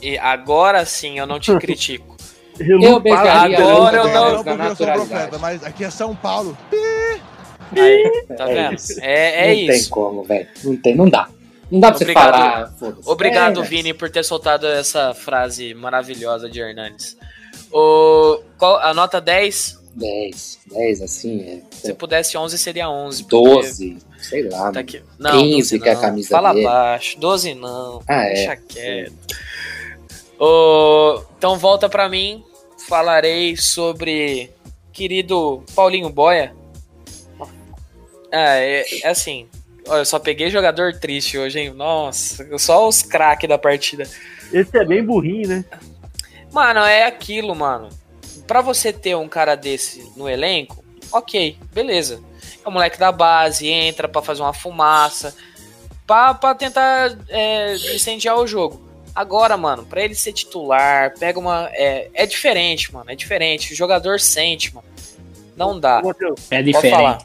[0.02, 2.16] E agora sim eu não te critico.
[2.60, 5.10] Eu beijaria Agora eu não- eu sou naturalidade.
[5.10, 6.56] profeta, mas aqui é São Paulo.
[7.76, 8.76] Aí, tá É vendo?
[8.76, 9.00] isso.
[9.02, 9.72] É, é não isso.
[9.72, 10.48] tem como, velho.
[10.64, 11.28] Não tem, não dá.
[11.72, 12.32] Não dá pra você Obrigado.
[12.34, 13.10] falar, foda-se.
[13.10, 17.18] Obrigado, É, Vini, por ter soltado essa frase maravilhosa de Hernanes.
[17.72, 21.62] O, qual, a nota 10, 10, 10 assim, é.
[21.72, 23.24] se pudesse 11 seria 11.
[23.24, 24.72] porque 12, sei lá.
[24.72, 25.04] Tá aqui.
[25.20, 26.66] Não, 15 12 que é a camisa Fala dele.
[26.66, 27.20] baixo.
[27.20, 28.02] 12 não.
[28.08, 28.34] Ah, é.
[28.34, 29.14] Deixa quieto.
[30.40, 32.44] Ô, então volta pra mim.
[32.88, 34.52] Falarei sobre
[34.92, 36.54] querido Paulinho Boia.
[38.32, 39.48] Ah, é, é assim.
[39.88, 41.74] Olha, eu só peguei jogador triste hoje, hein?
[41.74, 44.04] Nossa, só os craques da partida.
[44.52, 45.66] Esse é bem burrinho, né?
[46.52, 47.90] Mano, é aquilo, mano.
[48.48, 52.22] Pra você ter um cara desse no elenco, ok, beleza.
[52.64, 55.36] É o moleque da base, entra pra fazer uma fumaça,
[56.06, 58.82] pra, pra tentar é, incendiar o jogo.
[59.16, 61.70] Agora, mano, pra ele ser titular, pega uma.
[61.74, 63.72] É, é diferente, mano, é diferente.
[63.74, 64.88] O jogador sente, mano.
[65.56, 66.00] Não dá.
[66.00, 66.90] É Pode diferente.
[66.96, 67.18] falar.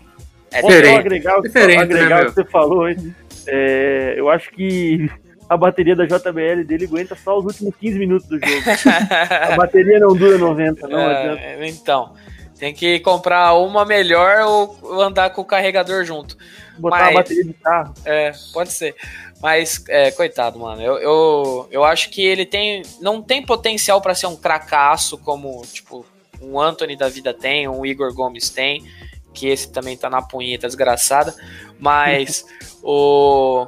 [0.50, 0.98] É Diferente.
[0.98, 3.14] agregar, o- Diferente, agregar né, o que você falou, hein?
[3.46, 5.10] É, eu acho que
[5.48, 8.62] a bateria da JBL dele aguenta só os últimos 15 minutos do jogo.
[9.52, 11.40] A bateria não dura 90, não adianta.
[11.40, 12.12] É, então,
[12.58, 16.36] tem que comprar uma melhor ou andar com o carregador junto.
[16.76, 17.94] Botar mas- a bateria de carro.
[18.04, 18.94] É, pode ser.
[19.40, 20.82] Mas, é, coitado, mano.
[20.82, 22.82] Eu, eu, eu acho que ele tem.
[23.00, 26.04] Não tem potencial pra ser um cracaço como, tipo,
[26.42, 28.84] um Anthony da vida tem, um Igor Gomes tem.
[29.32, 31.34] Que esse também tá na punheta desgraçada.
[31.78, 32.44] Mas
[32.82, 33.66] o.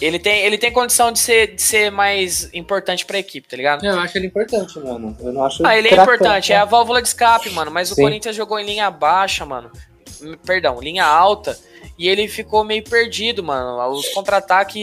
[0.00, 3.84] Ele tem, ele tem condição de ser, de ser mais importante pra equipe, tá ligado?
[3.84, 5.16] Eu acho ele importante, mano.
[5.20, 6.62] Eu não acho Ah, ele é importante, é né?
[6.62, 7.70] a válvula de escape, mano.
[7.70, 8.02] Mas o Sim.
[8.02, 9.70] Corinthians jogou em linha baixa, mano.
[10.44, 11.58] Perdão, linha alta.
[11.98, 13.76] E ele ficou meio perdido, mano.
[13.90, 14.80] Os contra-ataques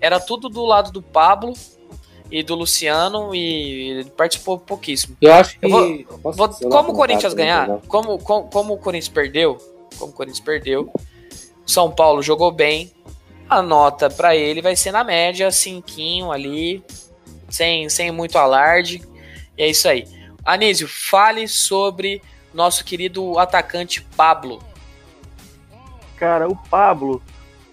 [0.00, 1.52] era tudo do lado do Pablo
[2.30, 5.16] e do Luciano e ele participou pouquíssimo.
[5.20, 5.66] Eu acho que.
[5.66, 7.82] Eu vou- Vou- como o Corinthians ganhar, entendeu?
[7.86, 9.58] como, como, como o Corinthians perdeu,
[9.98, 10.90] como o Corinthians perdeu,
[11.66, 12.90] São Paulo jogou bem,
[13.48, 16.82] a nota pra ele vai ser na média, cinquinho ali,
[17.48, 19.02] sem, sem muito alarde,
[19.56, 20.06] e é isso aí.
[20.44, 24.62] Anísio, fale sobre nosso querido atacante Pablo.
[26.16, 27.22] Cara, o Pablo,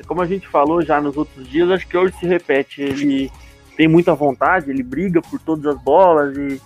[0.06, 2.82] como a gente falou já nos outros dias, acho que hoje se repete.
[2.82, 3.32] Ele
[3.76, 6.62] tem muita vontade, ele briga por todas as bolas e,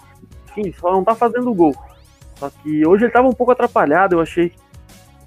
[0.50, 1.76] enfim, só não tá fazendo gol.
[2.36, 4.52] Só que hoje ele tava um pouco atrapalhado, eu achei.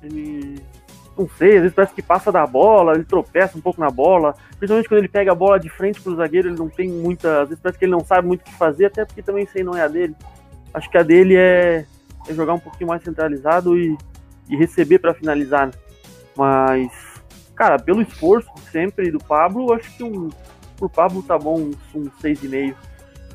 [0.03, 0.61] Ele.
[1.23, 4.35] Não sei, às vezes parece que passa da bola, ele tropeça um pouco na bola.
[4.59, 7.43] Principalmente quando ele pega a bola de frente pro zagueiro, ele não tem muita.
[7.43, 9.63] Às vezes parece que ele não sabe muito o que fazer, até porque também aí
[9.63, 10.17] não é a dele.
[10.75, 11.87] Acho que a dele é,
[12.27, 13.97] é jogar um pouquinho mais centralizado e,
[14.49, 15.69] e receber para finalizar.
[15.69, 15.73] né?
[16.37, 16.91] Mas,
[17.55, 20.29] cara, pelo esforço sempre do Pablo, acho que um.
[20.77, 22.75] Por Pablo tá bom um 6,5.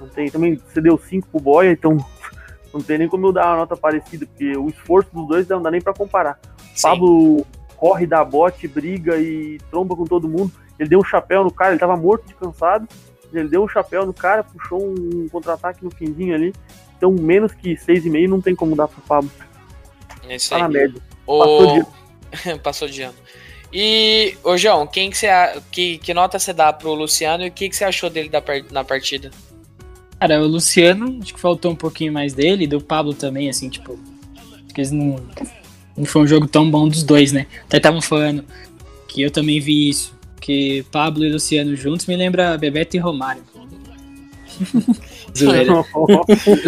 [0.02, 0.30] Não tem.
[0.30, 1.96] Também você deu 5 pro Boia, então
[2.74, 5.62] não tem nem como eu dar uma nota parecida, porque o esforço dos dois não
[5.62, 6.38] dá nem para comparar.
[6.76, 6.82] Sim.
[6.82, 10.52] Pablo corre, dá bote, briga e tromba com todo mundo.
[10.78, 12.88] Ele deu um chapéu no cara, ele tava morto de cansado.
[13.34, 16.54] Ele deu um chapéu no cara, puxou um contra-ataque no finzinho ali.
[16.98, 19.30] Então, menos que 6,5 não tem como dar pro Pablo.
[20.28, 20.74] É isso Tá na aí.
[20.74, 21.02] média.
[21.26, 21.40] O...
[21.40, 21.94] Passou
[22.64, 23.16] Passou de ano.
[23.72, 25.28] E, ô João, quem que, você,
[25.72, 28.42] que, que nota você dá pro Luciano e o que, que você achou dele da
[28.72, 29.30] na partida?
[30.20, 33.70] Cara, o Luciano, acho que faltou um pouquinho mais dele, e do Pablo também, assim,
[33.70, 34.00] tipo.
[34.36, 35.24] Acho que eles não.
[35.98, 37.48] Não foi um jogo tão bom dos dois, né?
[37.66, 38.46] Até estavam falando
[39.08, 40.16] que eu também vi isso.
[40.40, 43.42] Que Pablo e Luciano juntos me lembra Bebeto e Romário.
[45.38, 45.84] zoeira,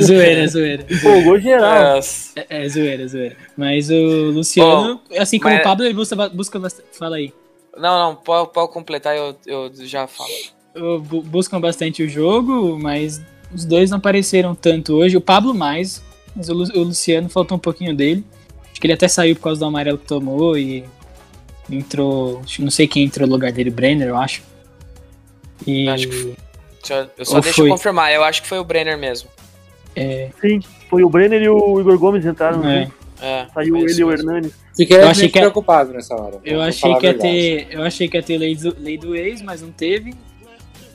[0.02, 0.86] zoeira, zoeira.
[0.90, 2.00] Empolgou geral.
[2.36, 3.36] É, é, zoeira, zoeira.
[3.58, 6.88] Mas o Luciano, assim como mas- o Pablo, ele busca, busca bastante.
[6.98, 7.34] Fala aí.
[7.78, 10.30] Não, não, pode, pode completar, eu, eu já falo.
[11.02, 13.22] Bu- buscam bastante o jogo, mas
[13.54, 15.18] os dois não apareceram tanto hoje.
[15.18, 16.04] O Pablo mais,
[16.36, 18.24] mas o, Lu- o Luciano faltou um pouquinho dele.
[18.80, 20.86] Acho que ele até saiu por causa do amarelo que tomou e
[21.70, 22.42] entrou.
[22.60, 24.42] Não sei quem entrou no lugar dele, Brenner, eu acho.
[25.68, 26.36] E Acho que
[26.82, 27.68] Deixa- eu só Ou deixa foi?
[27.68, 29.28] eu confirmar, eu acho que foi o Brenner mesmo.
[29.98, 32.84] é, Sim, foi o Brenner e o Igor Gomes entraram É.
[32.86, 32.94] junto.
[33.22, 34.32] É, Saiu foi ele isso e o mesmo.
[34.32, 34.54] Hernani.
[34.78, 36.40] Fiquei Eu achei que- preocupado nessa hora.
[36.46, 37.68] eu achei que ia ter.
[37.70, 40.14] Eu achei que ia ter lei do, lei do ex, mas não teve.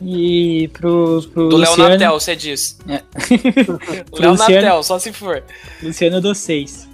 [0.00, 2.78] E pro, pro Do Luciano, Leonatel, você diz.
[2.88, 3.02] É.
[4.18, 5.42] Leonatel, só se for.
[5.82, 6.88] Luciano eu dou 6.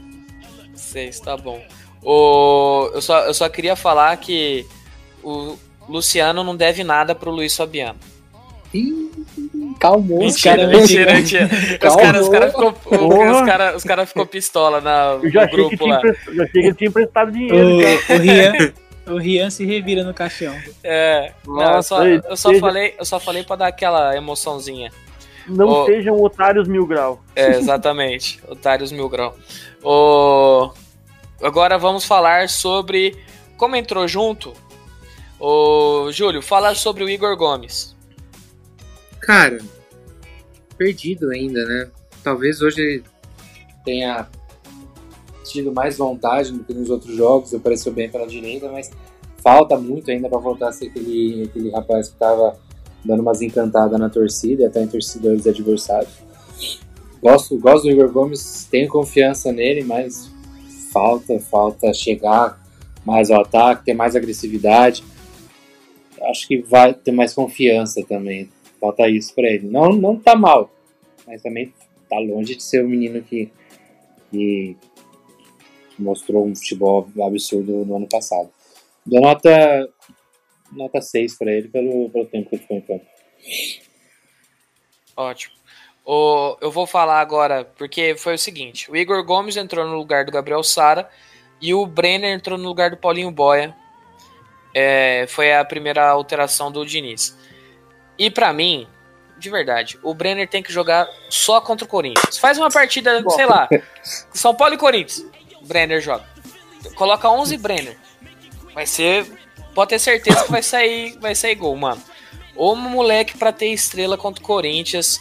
[0.90, 1.62] Seis, tá bom.
[2.02, 4.66] O, eu, só, eu só queria falar que
[5.22, 5.56] o
[5.88, 7.98] Luciano não deve nada pro Luiz Fabiano.
[9.78, 10.18] Calmou.
[10.18, 11.44] Mentira, mentira, mentira.
[11.48, 11.88] mentira.
[11.88, 15.50] Os caras cara ficou, o- os cara, os cara ficou pistola na, Eu já no
[15.50, 15.98] grupo tinha lá.
[15.98, 17.56] emprestado, já achei que ele tinha emprestado dinheiro.
[18.10, 18.52] O, o, Rian,
[19.08, 20.54] o Rian se revira no caixão.
[20.84, 24.14] É, não, eu Nossa, só, eu, só seja- falei, eu só falei pra dar aquela
[24.16, 24.90] emoçãozinha.
[25.48, 25.86] Não Ô.
[25.86, 27.22] sejam otários mil grau.
[27.34, 28.38] É, exatamente.
[28.48, 29.34] Otários Mil Grau.
[29.82, 30.70] O...
[31.42, 33.16] Agora vamos falar sobre
[33.56, 34.52] como entrou junto.
[35.38, 37.96] O Júlio, fala sobre o Igor Gomes.
[39.20, 39.58] Cara,
[40.76, 41.90] perdido ainda, né?
[42.22, 43.02] Talvez hoje
[43.84, 44.28] tenha
[45.44, 48.90] tido mais vontade do que nos outros jogos, apareceu bem pela direita, mas
[49.42, 52.58] falta muito ainda para voltar a ser aquele, aquele rapaz que tava
[53.04, 56.12] dando umas encantadas na torcida até em torcedores adversários.
[57.22, 60.30] Gosto, gosto do Igor Gomes, tenho confiança nele, mas
[60.90, 62.58] falta, falta chegar
[63.04, 65.04] mais ao ataque, ter mais agressividade.
[66.22, 68.48] Acho que vai ter mais confiança também.
[68.80, 69.68] Falta isso pra ele.
[69.68, 70.70] Não, não tá mal,
[71.26, 71.72] mas também
[72.08, 73.50] tá longe de ser o menino que,
[74.30, 74.76] que
[75.98, 78.50] mostrou um futebol absurdo no ano passado.
[79.04, 79.88] Dou nota,
[80.72, 83.06] nota 6 pra ele pelo, pelo tempo que ele ficou em campo.
[85.16, 85.59] Ótimo.
[86.04, 90.24] O, eu vou falar agora, porque foi o seguinte: o Igor Gomes entrou no lugar
[90.24, 91.08] do Gabriel Sara
[91.60, 93.74] e o Brenner entrou no lugar do Paulinho Boia.
[94.74, 97.36] É, foi a primeira alteração do Diniz.
[98.18, 98.86] E pra mim,
[99.38, 102.38] de verdade, o Brenner tem que jogar só contra o Corinthians.
[102.38, 103.68] Faz uma partida, sei lá,
[104.32, 105.24] São Paulo e Corinthians.
[105.62, 106.24] Brenner joga.
[106.94, 107.96] Coloca 11 Brenner.
[108.74, 109.26] Vai ser,
[109.74, 112.02] pode ter certeza que vai sair, vai sair gol, mano.
[112.56, 115.18] Um moleque pra ter estrela contra o Corinthians.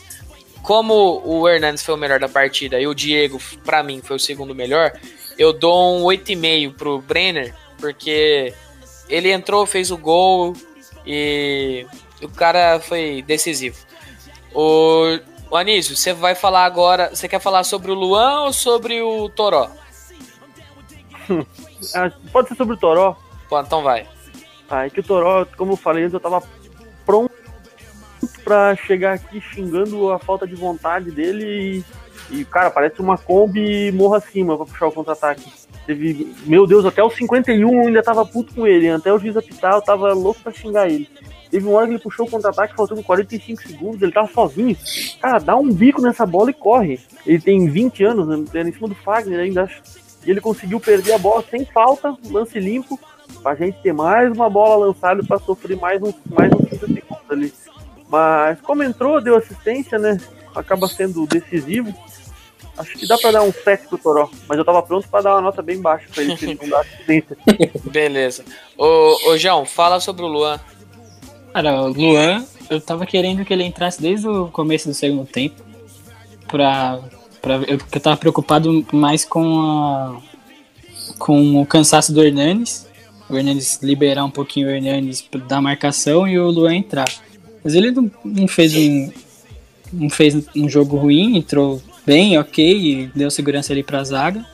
[0.62, 4.20] Como o Hernandes foi o melhor da partida e o Diego, pra mim, foi o
[4.20, 4.92] segundo melhor,
[5.38, 8.54] eu dou um 8,5 pro Brenner, porque
[9.08, 10.54] ele entrou, fez o gol
[11.06, 11.86] e
[12.22, 13.78] o cara foi decisivo.
[14.54, 15.18] O,
[15.50, 17.10] o Anísio, você vai falar agora.
[17.10, 19.70] Você quer falar sobre o Luan ou sobre o Toró?
[21.96, 23.16] Ah, pode ser sobre o Toró.
[23.48, 24.06] Pô, então vai.
[24.70, 26.44] Ah, é que o Toró, como eu falei antes, eu tava
[27.06, 27.34] pronto
[28.50, 31.84] pra chegar aqui xingando a falta de vontade dele
[32.32, 35.48] e, e, cara, parece uma Kombi morra acima pra puxar o contra-ataque.
[35.86, 39.38] Teve, meu Deus, até o 51 eu ainda tava puto com ele, até o juiz
[39.38, 41.08] apitar eu tava louco pra xingar ele.
[41.52, 44.76] Teve uma hora que ele puxou o contra-ataque faltando 45 segundos, ele tava sozinho.
[45.22, 47.00] Cara, dá um bico nessa bola e corre.
[47.28, 48.46] Ele tem 20 anos, né?
[48.52, 49.70] Era em cima do Fagner ainda.
[50.26, 53.00] E ele conseguiu perder a bola sem falta, lance limpo,
[53.44, 57.30] pra gente ter mais uma bola lançada pra sofrer mais uns mais uns 30 segundos
[57.30, 57.54] ali.
[58.10, 60.20] Mas como entrou, deu assistência, né?
[60.56, 61.94] Acaba sendo decisivo.
[62.80, 65.36] Acho que dá pra dar um 7 pro Toró, mas eu tava pronto pra dar
[65.36, 67.38] uma nota bem baixa pra ele, se ele não dá assistência.
[67.92, 68.46] Beleza.
[68.78, 70.58] Ô, ô João, fala sobre o Luan.
[71.54, 75.62] Cara, o Luan, eu tava querendo que ele entrasse desde o começo do segundo tempo.
[76.48, 77.00] Pra.
[77.42, 80.22] pra eu, porque eu tava preocupado mais com a.
[81.18, 82.88] com o cansaço do Hernanes.
[83.30, 87.10] O Hernanes liberar um pouquinho o Hernanes da marcação e o Luan entrar.
[87.64, 89.12] Mas ele não, não fez um.
[89.92, 94.46] não fez um jogo ruim, entrou bem, ok, e deu segurança ali pra zaga.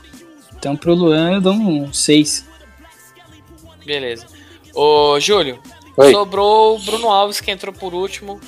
[0.58, 2.46] Então pro Luan eu dou um 6.
[3.86, 4.26] Beleza.
[4.74, 5.60] Ô, Júlio,
[5.96, 6.12] Oi.
[6.12, 8.42] sobrou o Bruno Alves que entrou por último.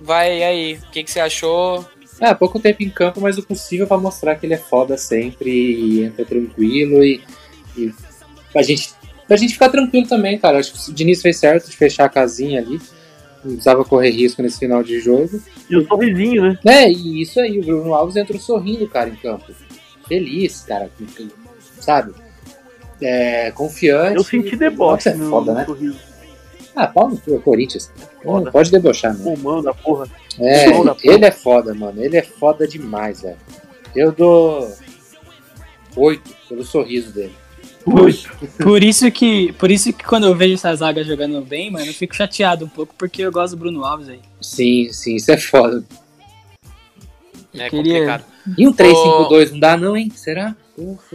[0.00, 1.84] Vai aí, o que, que você achou?
[2.20, 5.50] É, pouco tempo em campo, mas o possível pra mostrar que ele é foda sempre
[5.50, 7.22] e entra tranquilo e,
[7.76, 7.92] e
[8.54, 8.90] a gente,
[9.26, 10.58] pra gente ficar tranquilo também, cara.
[10.58, 12.80] Acho que o Diniz fez certo de fechar a casinha ali.
[13.44, 15.40] Não precisava correr risco nesse final de jogo.
[15.68, 16.58] E o sorrisinho, né?
[16.64, 19.52] É, e isso aí, o Bruno Alves entrou sorrindo, cara, em campo.
[20.08, 20.90] Feliz, cara,
[21.80, 22.12] sabe?
[23.00, 24.16] É, confiante.
[24.16, 25.10] Eu senti deboche.
[25.10, 25.64] Nossa, é foda, né?
[25.64, 25.98] sorriso.
[26.74, 27.90] Ah, pau no cu, é Corinthians.
[28.24, 28.50] Não Foda.
[28.50, 29.24] pode debochar, mano.
[29.36, 30.08] Pulmão da porra.
[30.40, 31.14] É, Pulmão da porra.
[31.14, 32.02] ele é foda, mano.
[32.02, 33.36] Ele é foda demais, velho.
[33.94, 34.72] Eu dou
[35.96, 37.34] oito pelo sorriso dele.
[38.62, 41.92] Por isso que, por isso que quando eu vejo essa zaga jogando bem, mano, eu
[41.94, 44.20] fico chateado um pouco porque eu gosto do Bruno Alves aí.
[44.40, 45.84] Sim, sim, isso é foda.
[47.52, 48.24] É queria- complicado.
[48.58, 50.10] E um 3-5-2 não dá, não, hein?
[50.14, 50.56] Será?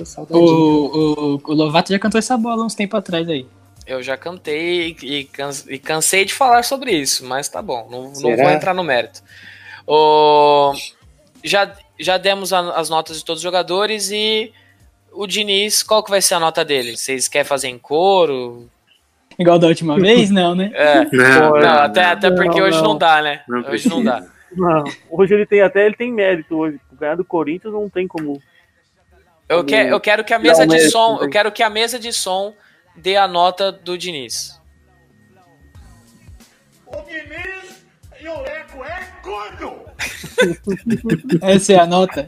[0.06, 0.46] Saudadinho.
[0.48, 3.46] O, o, o Lovato já cantou essa bola uns tempos atrás aí.
[3.86, 8.04] Eu já cantei e, canse- e cansei de falar sobre isso, mas tá bom, não,
[8.14, 9.22] não vou entrar no mérito.
[9.88, 10.74] O,
[11.44, 14.54] já, já demos a- as notas de todos os jogadores e
[15.14, 16.96] o Diniz, qual que vai ser a nota dele?
[16.96, 18.70] Vocês querem fazer em coro?
[19.38, 20.30] Igual da última vez?
[20.30, 20.70] Não, né?
[20.74, 23.42] É, Não, não, não, até, até porque Não, hoje não dá, né?
[23.48, 24.26] Não hoje não dá.
[24.52, 26.80] Não, hoje ele tem até ele tem mérito hoje.
[26.92, 28.42] Ganhar do Corinthians não tem como.
[29.48, 31.98] Eu, que, eu quero que a mesa de mérito som, eu quero que a mesa
[31.98, 32.54] de som
[32.96, 34.60] dê a nota do Diniz.
[36.86, 37.84] O Diniz
[38.22, 39.90] e o Leco é gordo!
[41.42, 42.28] Essa é a nota.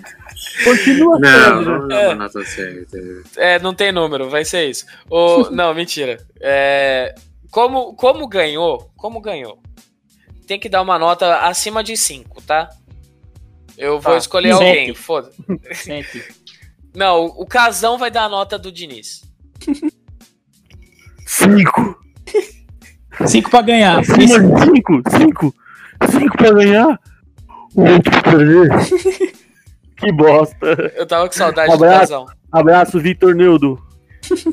[0.63, 2.15] Continua Não, sendo, não, né?
[2.15, 2.97] não, certo.
[3.37, 4.85] É, não tem número, vai ser isso.
[5.09, 6.17] O, não, mentira.
[6.39, 7.13] É,
[7.49, 9.59] como, como ganhou, como ganhou,
[10.47, 12.69] tem que dar uma nota acima de 5, tá?
[13.77, 14.17] Eu vou Tá.
[14.17, 14.67] escolher Sete.
[14.67, 15.31] alguém, foda.
[15.73, 16.23] Sete.
[16.93, 19.21] Não, o, o Casão vai dar a nota do Diniz.
[21.25, 21.97] Cinco.
[23.25, 23.99] Cinco pra ganhar.
[23.99, 24.25] Acima de
[24.65, 25.01] cinco.
[25.17, 25.55] Cinco.
[26.11, 26.99] Cinco pra ganhar.
[27.75, 28.69] Oito pra perder.
[30.01, 30.91] que bosta.
[30.95, 31.99] Eu tava com saudade do Abraço.
[31.99, 32.25] Casão.
[32.51, 33.81] Abraço, Vitor Neudo.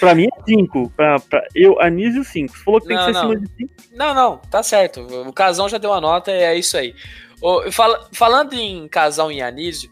[0.00, 0.90] pra mim é cinco.
[0.96, 2.56] Pra, pra eu, Anísio, cinco.
[2.56, 3.30] Você falou que tem Não, que ser não.
[3.30, 3.72] acima de cinco.
[3.94, 5.00] Não, não, tá certo.
[5.00, 6.94] O Casão já deu a nota e é isso aí.
[7.40, 9.90] O, fala- falando em Casão e Anísio,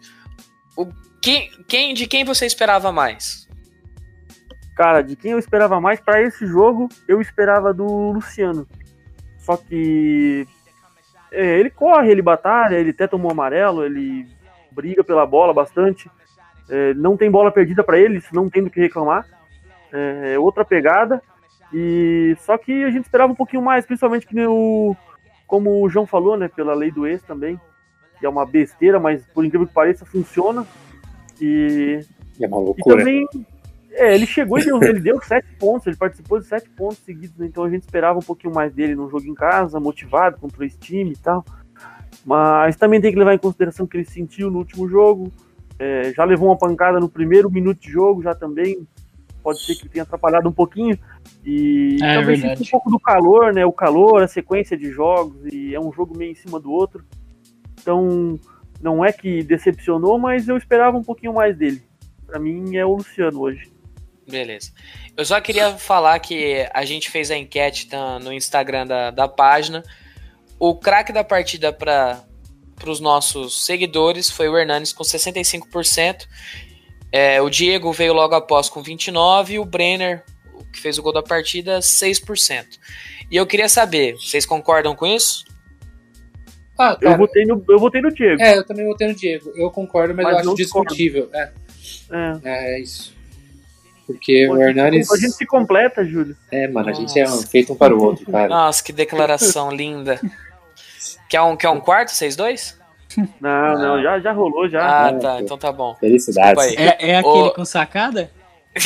[0.77, 0.87] o,
[1.20, 3.49] quem, quem, de quem você esperava mais?
[4.77, 8.66] Cara, de quem eu esperava mais pra esse jogo, eu esperava do Luciano.
[9.38, 10.46] Só que.
[11.33, 14.27] É, ele corre, ele batalha, ele até tomou amarelo, ele
[14.71, 16.11] briga pela bola bastante.
[16.69, 19.27] É, não tem bola perdida pra ele, isso não tem do que reclamar.
[19.93, 21.21] É outra pegada.
[21.73, 24.95] E só que a gente esperava um pouquinho mais, principalmente que o.
[25.47, 26.49] Como o João falou, né?
[26.49, 27.61] Pela lei do ex também.
[28.19, 30.64] Que é uma besteira, mas por incrível que pareça, funciona.
[31.40, 32.01] E
[32.40, 32.99] É uma e loucura.
[32.99, 33.27] também,
[33.92, 37.37] é, ele chegou e deu, ele deu sete pontos, ele participou de sete pontos seguidos,
[37.37, 37.46] né?
[37.46, 40.79] então a gente esperava um pouquinho mais dele no jogo em casa, motivado contra esse
[40.79, 41.44] time e tal.
[42.24, 45.33] Mas também tem que levar em consideração que ele sentiu no último jogo,
[45.79, 48.87] é, já levou uma pancada no primeiro minuto de jogo, já também
[49.42, 50.98] pode ser que tenha atrapalhado um pouquinho.
[51.44, 52.59] E É, também verdade.
[52.59, 53.64] sentiu um pouco do calor, né?
[53.64, 57.03] O calor, a sequência de jogos, e é um jogo meio em cima do outro.
[57.81, 58.38] Então,
[58.83, 61.83] não é que decepcionou, mas eu esperava um pouquinho mais dele.
[62.26, 63.72] Pra mim é o Luciano hoje.
[64.31, 64.73] Beleza.
[65.16, 69.29] Eu só queria falar que a gente fez a enquete tá, no Instagram da, da
[69.29, 69.83] página.
[70.59, 72.23] O craque da partida para
[72.87, 76.27] os nossos seguidores foi o Hernanes com 65%.
[77.12, 80.25] É, o Diego veio logo após com 29% e o Brenner,
[80.73, 82.64] que fez o gol da partida, 6%.
[83.31, 85.45] E eu queria saber, vocês concordam com isso?
[86.79, 88.40] Ah, Eu cara, votei no, eu votei no Diego.
[88.40, 89.53] é, eu também votei no Diego.
[89.55, 91.29] Eu concordo, mas, Mas eu acho discutível.
[91.35, 91.53] É,
[92.11, 92.40] É.
[92.77, 93.14] é isso.
[94.12, 95.11] Porque Pô, o Hernanes.
[95.11, 96.37] A gente se completa, Júlio.
[96.51, 97.46] É, mano, a gente é um, Nossa.
[97.46, 98.49] feito um para o outro, cara.
[98.49, 100.20] Nossa, que declaração linda.
[101.29, 102.79] Quer um, quer um quarto, vocês dois?
[103.40, 105.07] Não, não, já, já rolou, já.
[105.07, 105.40] Ah, não, tá, pô.
[105.40, 105.94] então tá bom.
[105.96, 106.77] Felicidades.
[106.77, 107.51] É, é aquele Ô.
[107.53, 108.31] com sacada?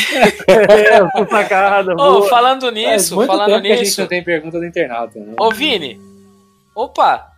[0.47, 1.93] É, foi sacada.
[1.93, 2.29] Ô, boa.
[2.29, 4.01] falando nisso, muito falando tempo que a gente nisso.
[4.01, 5.35] não tem pergunta do internauta, né?
[5.39, 6.01] Ô, Vini.
[6.75, 7.31] Opa!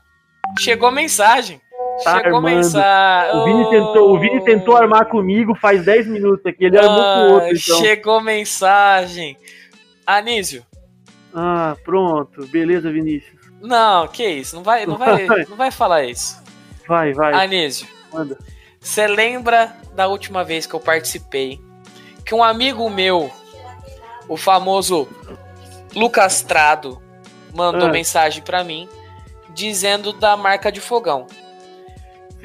[0.61, 1.61] Chegou mensagem.
[2.05, 2.55] Tá Chegou armando.
[2.57, 3.37] mensagem.
[3.41, 6.65] O Vini, tentou, o Vini tentou armar comigo faz 10 minutos aqui.
[6.65, 7.79] Ele armou com o outro, então.
[7.79, 9.37] Chegou mensagem.
[10.07, 10.65] Anísio.
[11.35, 12.47] Ah, pronto.
[12.47, 13.37] Beleza, Vinícius.
[13.61, 14.57] Não, que isso?
[14.57, 16.43] Não vai, não vai, não vai falar isso.
[16.87, 17.33] Vai, vai.
[17.35, 18.39] Anísio, Manda.
[18.81, 21.61] você lembra da última vez que eu participei
[22.25, 23.31] que um amigo meu,
[24.29, 25.09] o famoso
[25.95, 27.01] Lucas Trado,
[27.55, 27.93] mandou Ah.
[27.93, 28.89] mensagem pra mim
[29.51, 31.27] dizendo da marca de fogão.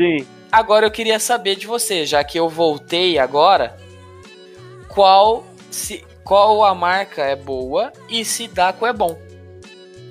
[0.02, 0.28] Sim.
[0.52, 3.78] Agora eu queria saber de você, já que eu voltei agora,
[4.90, 9.18] qual se qual a marca é boa e se Daco é bom.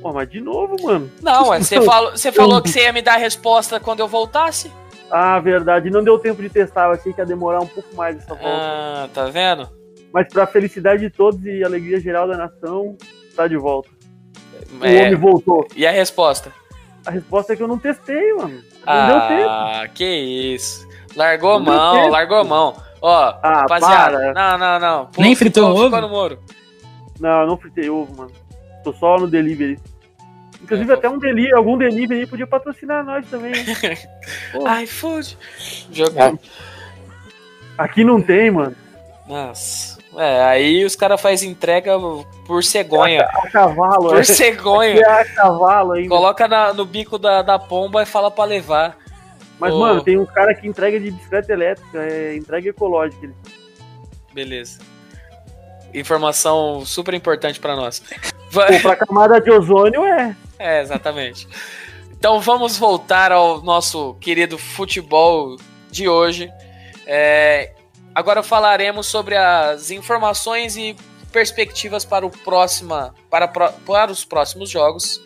[0.03, 1.11] Pô, mas de novo, mano.
[1.23, 4.09] Não, ué, você falou, você falou que você ia me dar a resposta quando eu
[4.09, 4.71] voltasse?
[5.11, 5.91] Ah, verdade.
[5.91, 6.87] Não deu tempo de testar.
[6.87, 8.47] Eu achei que ia demorar um pouco mais essa volta.
[8.49, 9.69] Ah, tá vendo?
[10.13, 12.97] Mas pra felicidade de todos e alegria geral da nação,
[13.37, 13.89] tá de volta.
[14.81, 15.67] O É, homem voltou.
[15.77, 16.53] e a resposta?
[17.05, 18.63] A resposta é que eu não testei, mano.
[18.95, 19.49] Não deu tempo.
[19.51, 20.05] Ah, que
[20.55, 20.89] isso.
[21.17, 22.09] Largou a Não mão, tempo.
[22.11, 22.77] largou a mão.
[23.03, 24.35] Ó, Ah, rapaziada, para.
[24.35, 25.07] não, não, não.
[25.07, 26.01] Pô, Nem fritou ovo?
[26.01, 26.39] no muro.
[27.19, 28.31] Não, eu não fritei ovo, mano.
[28.85, 29.79] Tô só no delivery.
[30.63, 33.53] Inclusive, É, até um delivery, algum delivery podia patrocinar nós também.
[34.67, 35.37] Ai, food.
[35.91, 36.15] Jogo.
[36.19, 36.33] Ah.
[37.79, 38.77] Aqui não tem, mano.
[39.27, 39.99] Nossa.
[40.17, 41.93] É, aí os caras fazem entrega
[42.47, 43.23] por cegonha.
[43.23, 44.25] A cavalo, Por é.
[44.25, 45.01] cegonha.
[45.01, 46.09] É a cavalo ainda.
[46.09, 48.97] Coloca na- no bico da, da pomba e fala pra levar.
[49.59, 49.79] Mas, Ô.
[49.79, 53.31] mano, tem uns caras que entrega de bicicleta elétrica, é entrega ecológica.
[54.33, 54.79] Beleza.
[55.93, 58.03] Informação super importante pra nós.
[58.51, 60.35] Va- Pô, pra camada de ozônio é.
[60.59, 61.49] É, exatamente.
[62.13, 65.57] Então vamos voltar ao nosso querido futebol
[65.91, 66.51] de hoje.
[67.07, 67.73] É,
[68.15, 70.97] agora falaremos sobre as informações e
[71.33, 75.21] perspectivas para o próxima, para, para os próximos jogos.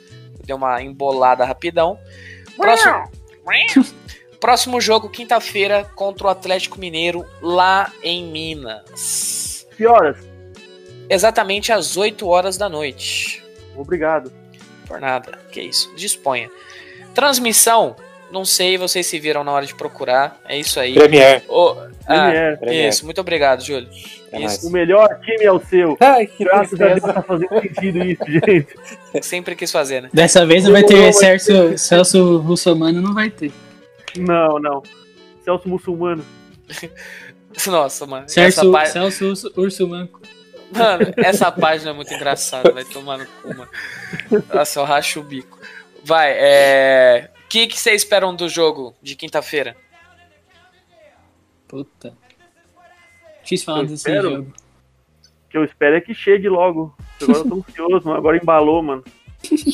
[0.45, 1.99] Deu uma embolada rapidão.
[2.57, 3.11] Próximo,
[4.41, 9.66] próximo jogo, quinta-feira, contra o Atlético Mineiro, lá em Minas.
[9.76, 10.18] Que horas?
[11.09, 13.43] Exatamente às 8 horas da noite.
[13.76, 14.32] Obrigado.
[14.87, 15.39] Por nada.
[15.51, 15.95] Que isso.
[15.97, 16.51] Disponha.
[17.14, 17.97] Transmissão.
[18.35, 20.41] Não sei, vocês se viram na hora de procurar.
[20.45, 20.93] É isso aí.
[20.93, 21.45] Premier.
[21.49, 22.59] Ô, ah, Premier.
[22.59, 22.89] Premier.
[22.89, 23.89] isso, muito obrigado, Júlio.
[24.32, 24.66] É Isso.
[24.66, 25.97] O melhor time é o seu.
[26.01, 28.74] Ai, que Graças a Deus tá fazendo sentido isso, gente.
[29.22, 30.11] Sempre quis fazer, né?
[30.12, 33.53] Dessa vez não vai ter Celso, Celso Russomano, não vai ter.
[34.18, 34.82] Não, não.
[35.45, 36.24] Celso Muçulmano.
[37.68, 38.28] Nossa, mano.
[38.28, 40.20] Celso, pá- Celso Urso, Urso Manco.
[40.72, 42.72] mano, essa página é muito engraçada.
[42.72, 43.70] Vai tomar no cu, mano.
[44.53, 45.57] Nossa, eu racho o bico.
[46.03, 47.30] Vai, é.
[47.55, 49.76] O que, que vocês esperam do jogo de quinta-feira?
[51.68, 52.12] Puta.
[53.44, 54.30] Difícil falar Eu desse espero.
[54.30, 54.48] jogo.
[55.46, 56.92] O que eu espero é que chegue logo.
[57.22, 58.18] Agora eu tô ansioso, mano.
[58.18, 59.05] Agora embalou, mano.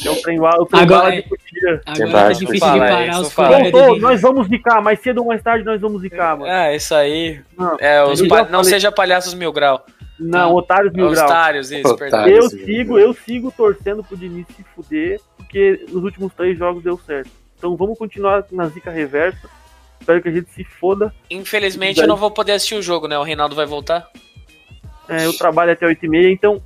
[0.05, 1.81] É o trem bala, o trem Agora bala é- de podia.
[1.87, 4.01] Agora tá difícil fala de parar os de...
[4.01, 4.83] nós vamos zicar.
[4.83, 6.53] Mais cedo ou mais tarde nós vamos zicar, mano.
[6.53, 7.41] Ah, isso aí.
[7.57, 9.87] Não, É, os eu pa- Não seja palhaços mil grau.
[10.19, 11.31] Não, otários mil graus.
[11.31, 12.29] Otários, isso, perdão.
[12.29, 16.99] Eu sigo, eu sigo torcendo pro Diniz se fuder, porque nos últimos três jogos deu
[16.99, 17.40] certo.
[17.61, 19.47] Então vamos continuar na zica reversa.
[20.01, 21.15] Espero que a gente se foda.
[21.31, 23.19] Infelizmente eu não vou poder assistir o jogo, né?
[23.19, 24.09] O Reinaldo vai voltar.
[25.07, 26.63] É, eu trabalho até 8h30, então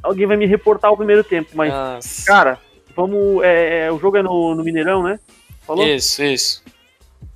[0.00, 1.50] alguém vai me reportar o primeiro tempo.
[1.54, 2.24] Mas, Nossa.
[2.24, 2.58] cara,
[2.94, 3.42] vamos.
[3.42, 5.18] é, é, o jogo é no, no Mineirão, né?
[5.66, 5.84] Falou?
[5.84, 6.62] Isso, isso.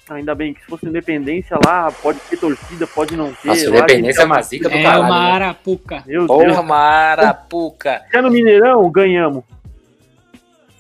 [0.09, 3.49] Ainda bem que se fosse independência lá, pode ter torcida, pode não ter.
[3.49, 5.03] Nossa, lá, independência é uma zica do É caralho.
[5.03, 5.33] uma né?
[5.33, 6.05] arapuca.
[6.07, 6.45] Meu Porra.
[6.47, 6.65] Deus.
[6.65, 8.03] Marapuca.
[8.09, 9.43] Se é no Mineirão, ganhamos.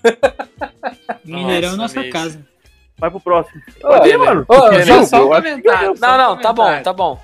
[1.24, 2.12] Mineirão, Nossa, nossa bicho.
[2.12, 2.46] casa.
[2.98, 3.60] Vai pro próximo.
[3.82, 4.18] Ô, Pode ir, beleza.
[4.34, 4.46] mano.
[4.48, 5.88] Ô, Só um eu comentário.
[5.88, 7.20] Não, só um não, tá bom, tá bom.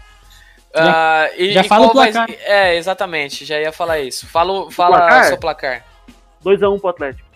[0.74, 0.93] Já-
[1.24, 2.29] Ah, e, já e fala qual o placar.
[2.45, 4.27] É, exatamente, já ia falar isso.
[4.27, 5.20] Fala, fala placar?
[5.20, 5.85] o seu placar.
[6.45, 7.27] 2x1 pro Atlético.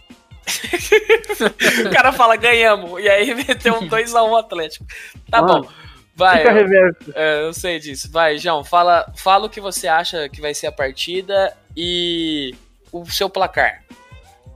[1.86, 3.00] O cara fala, ganhamos.
[3.02, 4.84] E aí meteu um 2x1 Atlético.
[5.30, 5.68] Tá Mano, bom.
[6.14, 7.12] Vai, reverso.
[7.14, 8.10] é, eu sei disso.
[8.12, 12.54] Vai, João, fala, fala o que você acha que vai ser a partida e
[12.92, 13.82] o seu placar.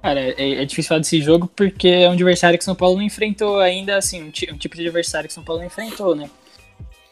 [0.05, 2.97] Cara, é, é difícil falar desse jogo porque é um adversário que o São Paulo
[2.97, 6.15] não enfrentou ainda, assim, um, um tipo de adversário que o São Paulo não enfrentou,
[6.15, 6.29] né?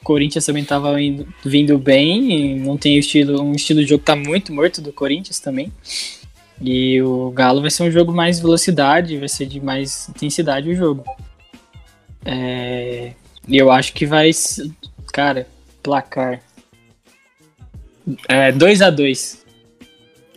[0.03, 4.05] O Corinthians também tava indo- vindo bem, não tem estilo, um estilo de jogo que
[4.05, 5.73] tá muito morto do Corinthians também.
[6.61, 10.75] E o Galo vai ser um jogo mais velocidade, vai ser de mais intensidade o
[10.75, 11.03] jogo.
[12.27, 13.15] É,
[13.49, 14.31] eu acho que vai.
[15.15, 15.49] Cara,
[15.83, 16.43] placar.
[18.29, 19.39] É 2x2.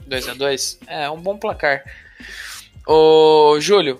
[0.09, 0.77] 2x2?
[0.87, 1.83] É, um bom placar.
[2.87, 3.99] Ô, Júlio,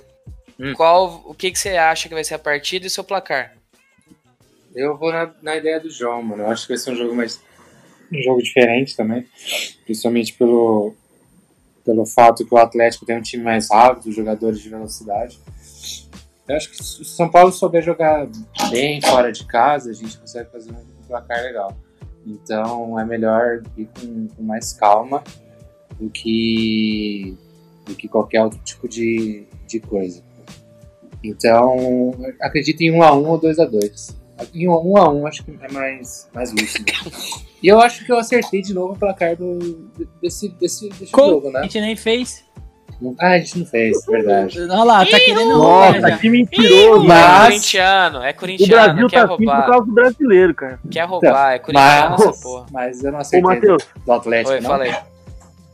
[0.59, 0.73] Hum.
[0.73, 3.53] qual, o que, que você acha que vai ser a partida e o seu placar?
[4.73, 6.43] Eu vou na, na ideia do João, mano.
[6.43, 7.41] Eu acho que vai ser um jogo mais.
[8.11, 9.25] Um jogo diferente também.
[9.83, 10.93] Principalmente pelo,
[11.83, 15.39] pelo fato que o Atlético tem um time mais rápido, jogadores de velocidade.
[16.47, 18.27] Eu acho que se o São Paulo souber jogar
[18.69, 21.75] bem fora de casa, a gente consegue fazer um placar legal.
[22.25, 25.23] Então é melhor ir com, com mais calma
[25.99, 27.38] do que,
[27.86, 30.21] do que qualquer outro tipo de, de coisa.
[31.23, 34.15] Então, acredito em 1x1 ou 2x2.
[34.53, 36.86] Em 1x1 acho que é mais, mais lúcido.
[37.63, 39.57] E eu acho que eu acertei de novo o placar do,
[40.21, 41.63] desse, desse, desse jogo, A né?
[41.63, 42.43] gente nem fez.
[43.17, 44.61] Ah, a gente não fez, verdade.
[44.61, 47.05] Olha lá, tá querendo Nossa, roubar que mentiroso.
[47.05, 49.65] É Mas- corintiano, é O corintiano, Brasil quer tá assim por roubar.
[49.65, 50.79] causa do brasileiro, cara.
[50.91, 52.65] Quer roubar, é corintiano Mas, essa porra.
[52.71, 54.69] mas eu não Ô, acertei Matheus, do Atlético, Oi, não.
[54.69, 54.93] falei.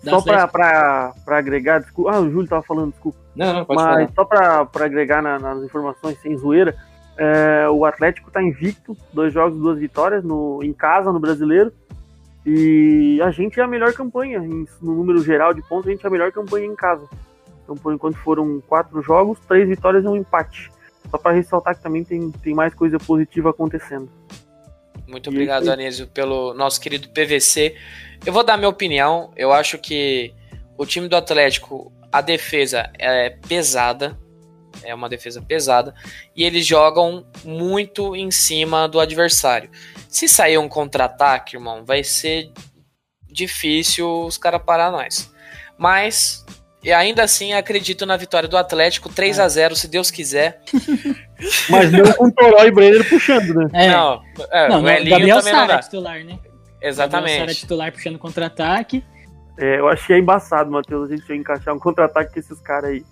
[0.03, 2.11] Da Só pra, pra, pra agregar, desculpa.
[2.11, 3.17] Ah, o Júlio tava falando, desculpa.
[3.35, 4.09] Não, não, pode Mas falar.
[4.15, 6.75] só pra, pra agregar na- nas informações sem zoeira,
[7.17, 11.71] é, o Atlético tá invicto, dois jogos, duas vitórias no, em casa, no brasileiro.
[12.45, 14.39] E a gente é a melhor campanha.
[14.39, 17.07] em- no número geral de pontos, a gente é a melhor campanha em casa.
[17.63, 20.71] Então, por enquanto, foram quatro jogos, três vitórias e um empate.
[21.09, 24.09] Só pra ressaltar que também tem, tem mais coisa positiva acontecendo.
[25.11, 27.75] Muito E obrigado, isso Anísio, pelo nosso querido PVC.
[28.25, 29.31] Eu vou dar minha opinião.
[29.35, 30.33] Eu acho que
[30.77, 34.17] o time do Atlético, a defesa é pesada.
[34.83, 35.93] É uma defesa pesada.
[36.33, 39.69] E eles jogam muito em cima do adversário.
[40.07, 42.51] Se sair um contra-ataque, irmão, vai ser
[43.27, 45.31] difícil os caras parar nós.
[45.77, 46.45] Mas,
[46.83, 50.61] e ainda assim, acredito na vitória do Atlético 3 a 0 se Deus quiser.
[51.69, 53.69] Mas não com o Toró e Brenner puxando, né?
[53.73, 53.89] É.
[53.89, 54.21] Não,
[54.51, 55.79] é, não, o Elinho Gabriel também Sara é dá.
[55.81, 56.21] titular, né?
[56.21, 57.55] Gabriel Sara é Exatamente.
[57.55, 59.03] titular puxando contra-ataque.
[59.59, 63.05] É, eu achei embaçado, Matheus, a gente encaixar um contra-ataque com esses caras aí.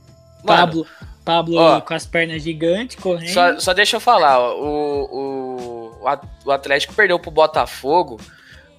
[0.44, 0.88] Mano, Pablo,
[1.24, 1.82] Pablo ó.
[1.82, 3.30] com as pernas gigantes, correndo.
[3.34, 6.08] Só, só deixa eu falar, ó, o, o,
[6.46, 8.18] o Atlético perdeu pro Botafogo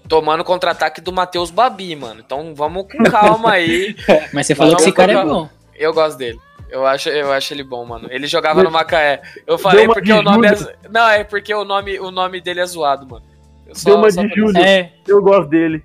[0.08, 2.20] tomando contra-ataque do Matheus Babi, mano.
[2.24, 3.94] Então vamos com calma aí.
[4.32, 5.48] Mas você falou que esse cara é bom.
[5.76, 6.38] Eu gosto dele.
[6.68, 8.06] Eu acho, eu acho ele bom, mano.
[8.10, 9.20] Ele jogava no Macaé.
[9.46, 10.52] Eu falei uma porque o nome é.
[10.88, 13.24] Não, é porque o nome, o nome dele é zoado, mano.
[13.66, 14.50] Eu só- Deu uma só de Júlio.
[14.50, 14.58] isso.
[14.60, 15.82] É, Eu gosto dele.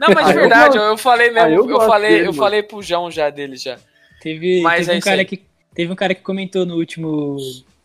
[0.00, 0.90] Não, mas Ah, de eu verdade, gosto.
[0.90, 1.48] eu, falei mesmo.
[1.48, 2.38] Ah, eu eu falei, dele, eu mano.
[2.38, 3.76] falei pro João já dele já.
[4.20, 5.24] teve, Mas teve é um cara aí.
[5.24, 5.42] que
[5.74, 7.36] teve um cara que comentou no último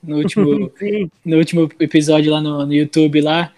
[0.03, 0.71] no último
[1.23, 3.51] no último episódio lá no, no YouTube lá,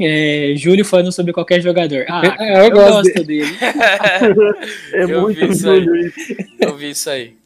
[0.00, 2.04] é, Júlio falando sobre qualquer jogador.
[2.08, 3.56] Ah, cara, eu eu, gosto gosto dele.
[4.92, 5.54] É Eu muito vi.
[5.54, 6.12] Júlio.
[6.60, 7.36] Eu vi isso aí.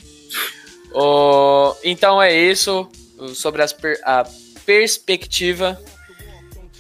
[0.93, 2.89] Ô, então é isso
[3.35, 4.25] sobre as per- a
[4.65, 5.81] perspectiva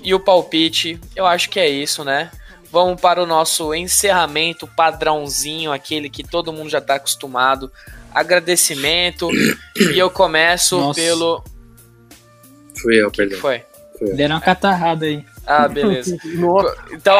[0.02, 0.98] e o palpite.
[1.14, 2.30] Eu acho que é isso, né?
[2.70, 7.70] Vamos para o nosso encerramento padrãozinho, aquele que todo mundo já está acostumado.
[8.14, 9.28] Agradecimento.
[9.94, 11.00] e eu começo Nossa.
[11.00, 11.44] pelo.
[12.80, 13.38] Fui eu, que perdão.
[13.40, 13.62] foi?
[14.14, 15.24] Deram uma catarrada aí.
[15.47, 16.16] Ah, beleza.
[16.92, 17.18] Então,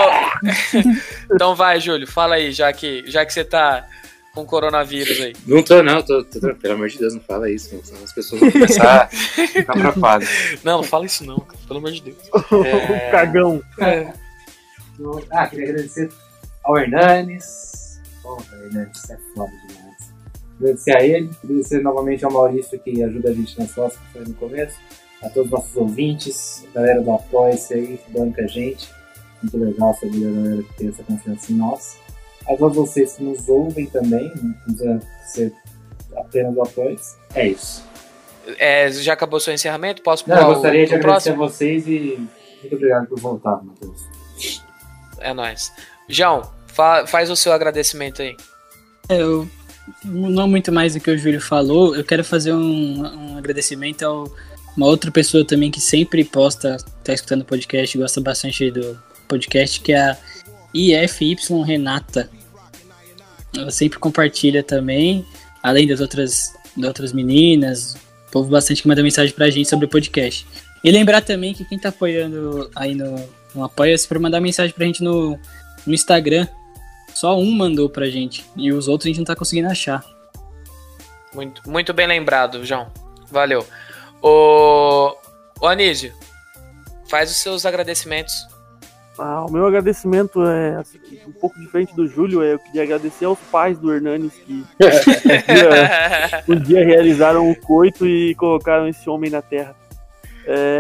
[1.33, 3.87] então vai, Júlio, fala aí, já que, já que você tá
[4.35, 5.33] com coronavírus aí.
[5.47, 8.13] Não tô, não, tô, tô, tô- pelo amor de Deus, não fala isso, senão as
[8.13, 10.29] pessoas vão começar a ficar preocupadas.
[10.63, 12.19] Não, não fala isso não, cara, pelo amor de Deus.
[12.35, 13.63] o cagão.
[15.31, 16.11] Ah, queria agradecer
[16.65, 18.01] ao Hernanes.
[18.23, 20.13] Porra, Hernanes, é foda demais.
[20.61, 24.23] Agradecer a ele, agradecer novamente ao Maurício que ajuda a gente nas fotos que foi
[24.23, 24.77] no começo,
[25.23, 28.89] a todos os nossos ouvintes, a galera do Apoia-se aí, que banca a gente.
[29.43, 31.99] Muito legal saber a galera que tem essa confiança em nós.
[32.49, 35.53] A todos vocês que nos ouvem também, não precisa ser
[36.17, 37.17] apenas do Apoia-se.
[37.35, 37.83] É isso.
[38.59, 40.03] É, já acabou seu encerramento?
[40.03, 41.45] Posso Não, pular eu o- gostaria de o agradecer próximo?
[41.45, 42.29] a vocês e
[42.63, 44.01] muito obrigado por voltar, Matheus.
[45.19, 45.73] É nóis.
[46.09, 48.37] João, fa- faz o seu agradecimento aí.
[49.09, 49.49] Eu
[50.05, 53.01] não muito mais do que o Júlio falou, eu quero fazer um,
[53.35, 58.21] um agradecimento a uma outra pessoa também que sempre posta, tá escutando o podcast, gosta
[58.21, 60.17] bastante do podcast, que é a
[60.75, 62.29] IFY Renata.
[63.57, 65.25] Ela sempre compartilha também,
[65.63, 67.97] além das outras, das outras meninas,
[68.29, 70.47] o povo bastante que manda mensagem pra gente sobre o podcast.
[70.85, 73.17] E lembrar também que quem tá apoiando aí no,
[73.55, 75.39] no Apoia-se para mandar mensagem pra gente no,
[75.87, 76.47] no Instagram.
[77.15, 78.45] Só um mandou pra gente.
[78.55, 80.05] E os outros a gente não tá conseguindo achar.
[81.35, 82.89] Muito, muito bem lembrado, João.
[83.31, 83.67] Valeu.
[84.23, 85.15] O,
[85.61, 86.13] o Anísio,
[87.09, 88.35] faz os seus agradecimentos.
[89.19, 92.43] Ah, o meu agradecimento é assim, um pouco diferente do Júlio.
[92.43, 94.85] É, eu queria agradecer aos pais do Hernanes que um
[95.55, 99.75] dia, um dia realizaram o coito e colocaram esse homem na terra.
[100.47, 100.79] É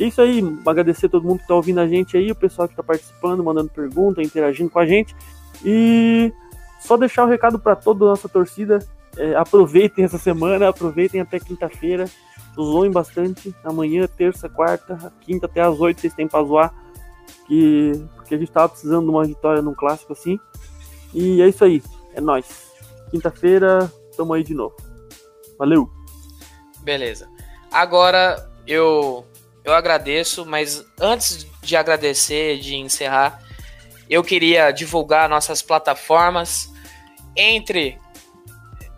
[0.00, 2.66] é isso aí, agradecer a todo mundo que tá ouvindo a gente aí, o pessoal
[2.66, 5.14] que tá participando, mandando pergunta, interagindo com a gente.
[5.64, 6.32] E
[6.80, 8.78] só deixar o recado para toda a nossa torcida.
[9.16, 12.06] é, aproveitem essa semana, aproveitem até quinta-feira.
[12.54, 13.54] Zoem bastante.
[13.64, 16.74] Amanhã, terça, quarta, quinta até às oito vocês têm pra zoar.
[17.46, 20.38] Que, porque a gente tava precisando de uma vitória num clássico assim.
[21.14, 21.82] E é isso aí.
[22.14, 22.70] É nóis.
[23.10, 24.76] Quinta-feira, tamo aí de novo.
[25.58, 25.90] Valeu!
[26.82, 27.28] Beleza.
[27.70, 29.24] Agora eu
[29.64, 33.40] eu agradeço, mas antes de agradecer, de encerrar,
[34.10, 36.70] eu queria divulgar nossas plataformas.
[37.36, 37.98] Entre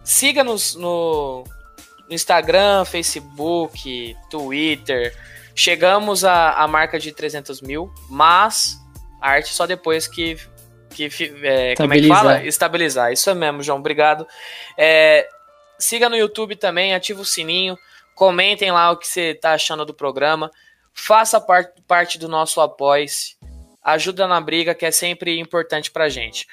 [0.02, 1.44] siga-nos no,
[2.08, 5.16] no Instagram, Facebook, Twitter.
[5.54, 8.76] Chegamos à, marca de 300 mil, mas
[9.20, 10.36] a arte só depois que,
[10.90, 11.08] que
[11.42, 12.44] é, como é que fala?
[12.44, 13.12] Estabilizar.
[13.12, 13.78] Isso mesmo, João.
[13.78, 14.26] Obrigado.
[14.76, 15.28] É,
[15.78, 17.78] siga no YouTube também, ativa o sininho.
[18.14, 20.50] Comentem lá o que você tá achando do programa.
[20.92, 23.06] Faça par- parte do nosso apoio.
[23.82, 26.46] Ajuda na briga, que é sempre importante pra gente.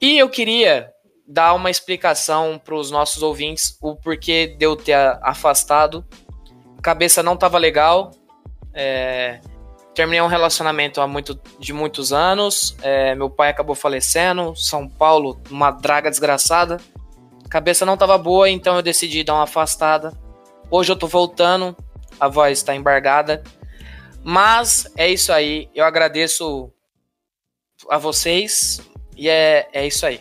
[0.00, 0.93] E eu queria
[1.26, 6.04] dar uma explicação para os nossos ouvintes o porquê de eu ter afastado.
[6.82, 8.10] Cabeça não estava legal.
[8.72, 9.40] É,
[9.94, 12.76] terminei um relacionamento há muito, de muitos anos.
[12.82, 14.54] É, meu pai acabou falecendo.
[14.54, 16.78] São Paulo, uma draga desgraçada.
[17.48, 20.12] Cabeça não estava boa, então eu decidi dar uma afastada.
[20.70, 21.76] Hoje eu tô voltando,
[22.18, 23.42] a voz está embargada.
[24.22, 25.70] Mas é isso aí.
[25.74, 26.72] Eu agradeço
[27.88, 28.80] a vocês.
[29.16, 30.20] E é, é isso aí.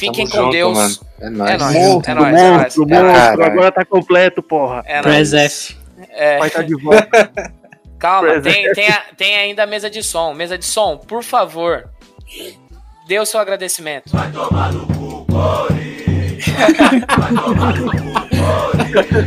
[0.00, 0.76] Fiquem Tamo com junto, Deus.
[0.76, 0.94] mano.
[1.20, 1.50] É nóis.
[1.50, 1.74] É nóis.
[1.74, 2.62] Monstro, É nóis, é nóis.
[2.62, 3.02] monstro, É nóis.
[3.04, 3.36] monstro.
[3.36, 3.44] Caralho.
[3.44, 4.82] Agora tá completo, porra.
[4.86, 5.44] É Press nóis.
[5.44, 5.76] F.
[6.12, 7.30] É, Vai estar de volta.
[7.98, 10.32] calma, tem, tem, a- tem ainda a mesa de som.
[10.32, 11.84] Mesa de som, por favor.
[13.06, 14.10] Dê o seu agradecimento.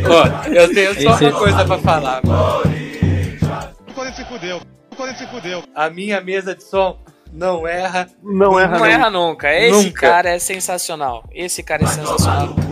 [0.09, 2.21] Ó, eu tenho só Esse- uma coisa pra falar.
[2.25, 2.63] mano.
[3.89, 4.61] O Corinthians se fudeu.
[4.91, 5.63] O Corinthians se fudeu.
[5.75, 6.97] A minha mesa de som
[7.33, 8.07] não erra.
[8.21, 9.51] Não erra, Não erra nunca.
[9.53, 10.01] Esse Nunca.
[10.07, 11.27] cara é sensacional.
[11.33, 12.55] Esse cara é sensacional.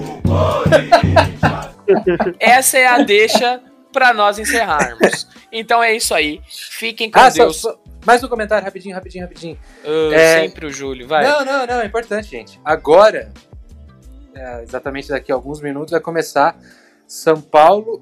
[2.40, 5.28] Essa é a deixa pra nós encerrarmos.
[5.52, 6.42] Então é isso aí.
[6.48, 7.58] Fiquem com Ah, só, Deus.
[7.62, 9.58] só- mais um comentário, rapidinho, rapidinho, rapidinho.
[9.84, 10.42] Ah, É.
[10.42, 11.24] Sempre o Júlio, vai.
[11.24, 12.60] Não, não, não, é importante, gente.
[12.64, 13.32] Agora,
[14.34, 16.56] é, exatamente daqui a alguns minutos, vai começar
[17.06, 18.02] São Paulo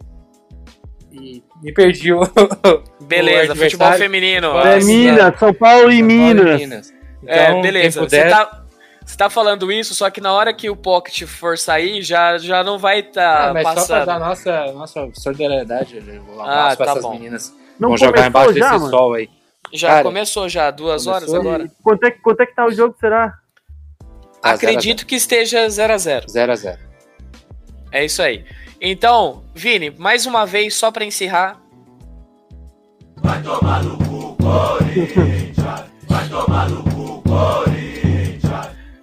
[1.22, 2.22] e me perdi o.
[3.02, 4.58] Beleza, o futebol feminino.
[4.60, 6.94] É Minas, São Paulo e São Paulo Minas.
[7.26, 8.00] É, Então, beleza.
[8.00, 8.64] quem Você puder- tá,
[9.06, 12.64] você tá falando isso, só que na hora que o Pocket for sair, já, já
[12.64, 14.06] não vai estar Ah, mas só pra passando.
[14.06, 17.14] dar nossa, nossa solidariedade, vou um Ah, tá essas bom.
[17.14, 17.54] meninas.
[17.80, 18.90] Não Vão jogar embaixo já, desse mano?
[18.90, 19.30] sol aí.
[19.74, 21.72] Já Cara, começou já, duas horas começou agora.
[21.84, 23.34] Quanto é, que- quanto é que tá o jogo, será?
[24.42, 26.78] Tá, Acredito que esteja 0 a 0 0x0.
[27.92, 28.46] É isso aí.
[28.82, 31.62] Então, Vini, mais uma vez, só pra encerrar.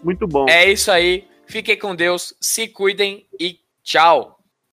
[0.02, 0.46] Muito bom.
[0.48, 1.26] É isso aí.
[1.46, 4.35] Fiquem com Deus, se cuidem e tchau.